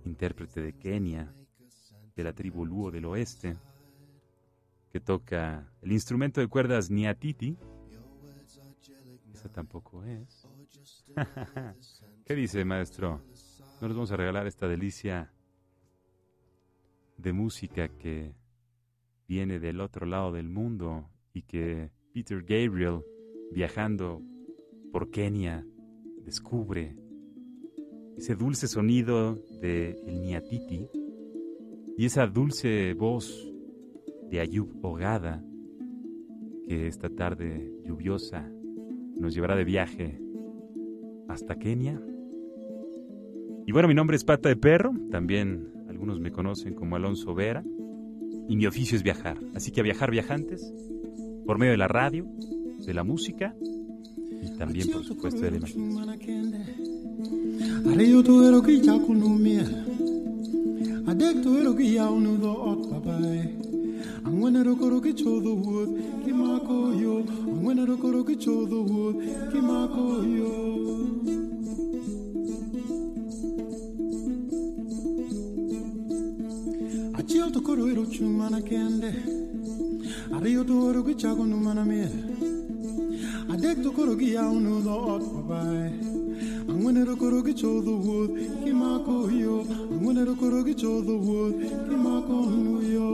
intérprete 0.04 0.60
de 0.60 0.72
Kenia, 0.74 1.32
de 2.14 2.24
la 2.24 2.34
tribu 2.34 2.66
Luo 2.66 2.90
del 2.90 3.06
oeste, 3.06 3.56
que 4.90 5.00
toca 5.00 5.72
el 5.80 5.92
instrumento 5.92 6.40
de 6.42 6.48
cuerdas 6.48 6.90
Niatiti. 6.90 7.56
Tampoco 9.52 10.04
es. 10.04 10.46
¿Qué 12.24 12.34
dice, 12.34 12.64
maestro? 12.64 13.22
No 13.80 13.88
nos 13.88 13.96
vamos 13.96 14.12
a 14.12 14.16
regalar 14.16 14.46
esta 14.46 14.66
delicia 14.68 15.32
de 17.16 17.32
música 17.32 17.88
que 17.88 18.34
viene 19.26 19.58
del 19.58 19.80
otro 19.80 20.06
lado 20.06 20.32
del 20.32 20.48
mundo 20.48 21.10
y 21.32 21.42
que 21.42 21.90
Peter 22.12 22.42
Gabriel, 22.42 23.02
viajando 23.52 24.22
por 24.92 25.10
Kenia, 25.10 25.64
descubre 26.24 26.96
ese 28.16 28.34
dulce 28.34 28.66
sonido 28.66 29.34
de 29.60 29.90
el 30.06 30.20
Niatiti 30.22 30.88
y 31.96 32.04
esa 32.04 32.26
dulce 32.26 32.94
voz 32.94 33.52
de 34.30 34.40
Ayub 34.40 34.84
Ogada 34.84 35.44
que 36.66 36.86
esta 36.86 37.08
tarde 37.08 37.72
lluviosa 37.84 38.50
nos 39.18 39.34
llevará 39.34 39.56
de 39.56 39.64
viaje 39.64 40.20
hasta 41.28 41.56
Kenia. 41.56 42.00
Y 43.66 43.72
bueno, 43.72 43.88
mi 43.88 43.94
nombre 43.94 44.16
es 44.16 44.24
Pata 44.24 44.48
de 44.48 44.56
Perro, 44.56 44.92
también 45.10 45.68
algunos 45.88 46.20
me 46.20 46.30
conocen 46.30 46.74
como 46.74 46.96
Alonso 46.96 47.34
Vera, 47.34 47.64
y 48.48 48.56
mi 48.56 48.66
oficio 48.66 48.96
es 48.96 49.02
viajar. 49.02 49.38
Así 49.54 49.72
que 49.72 49.80
a 49.80 49.82
viajar 49.82 50.10
viajantes, 50.10 50.72
por 51.44 51.58
medio 51.58 51.72
de 51.72 51.78
la 51.78 51.88
radio, 51.88 52.26
de 52.86 52.94
la 52.94 53.04
música 53.04 53.54
y 54.42 54.56
también, 54.56 54.90
por 54.90 55.04
supuesto, 55.04 55.40
de 55.40 55.50
la 55.50 55.56
imaginación. 55.58 55.94
wena 67.64 67.84
rokoroki 67.84 68.36
chodo 68.36 68.82
wo 68.90 69.12
kimako 69.50 70.04
yo 70.38 70.52
achiel 77.18 77.50
to 77.52 77.60
koro 77.60 77.86
ero 77.86 78.04
chung' 78.04 78.62
kende. 78.68 79.10
Ariyo 80.32 80.64
to 80.66 80.74
oro 80.86 81.02
gichagonu 81.02 81.56
mana 81.56 81.84
miel 81.84 82.12
adek 83.50 83.82
to 83.82 83.90
koro 83.90 84.14
giyawonu 84.14 84.82
dhoot 84.84 85.22
mabaye 85.34 85.90
ang'wen 86.68 86.96
ero 86.96 87.16
koro 87.16 87.42
gichodho 87.42 87.92
wuoth 88.04 88.32
kimako 88.64 89.30
yo 89.32 89.64
ang'wen 89.92 90.18
ero 90.18 90.34
koro 90.34 90.62
gichodho 90.62 91.14
wuoth 91.18 91.56
kimako 91.88 92.36
nu 92.50 92.80
yo 92.94 93.08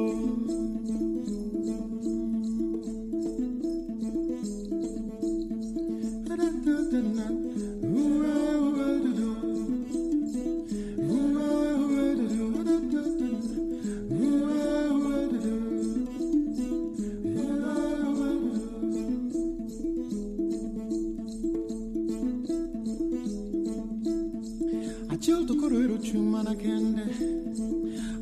to 25.46 25.54
want 25.54 26.02
chumana 26.02 26.54
kende. 26.54 27.04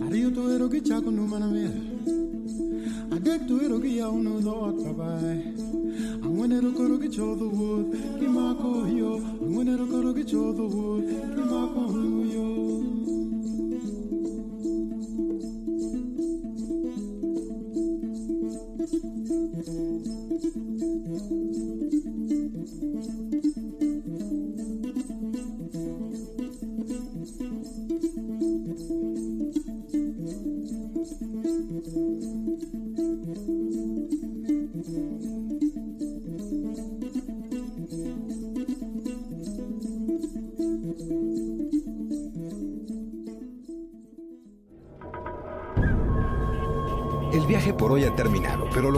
Ario 0.00 0.34
to 0.34 0.50
ero 0.52 0.68
ki 0.68 0.80
no 1.10 1.26
mana 1.26 1.46
mea. 1.46 1.92
Adek 3.12 3.46
to 3.46 3.58
the 3.58 3.80
ki 3.80 3.98
yao 3.98 4.16
no 4.16 4.40
doat 4.40 4.76
babae 4.76 5.54
Angwenero 6.24 6.74
koro 6.74 6.96
ki 6.98 7.08
chodo 7.08 7.46
wood 7.52 7.92
Kimako 8.18 8.88
yo 8.96 9.20
Angwenero 9.20 9.86
koro 9.90 10.14
ki 10.14 10.24
wood 10.34 11.04
Kimako 11.36 12.32
yo 12.32 12.61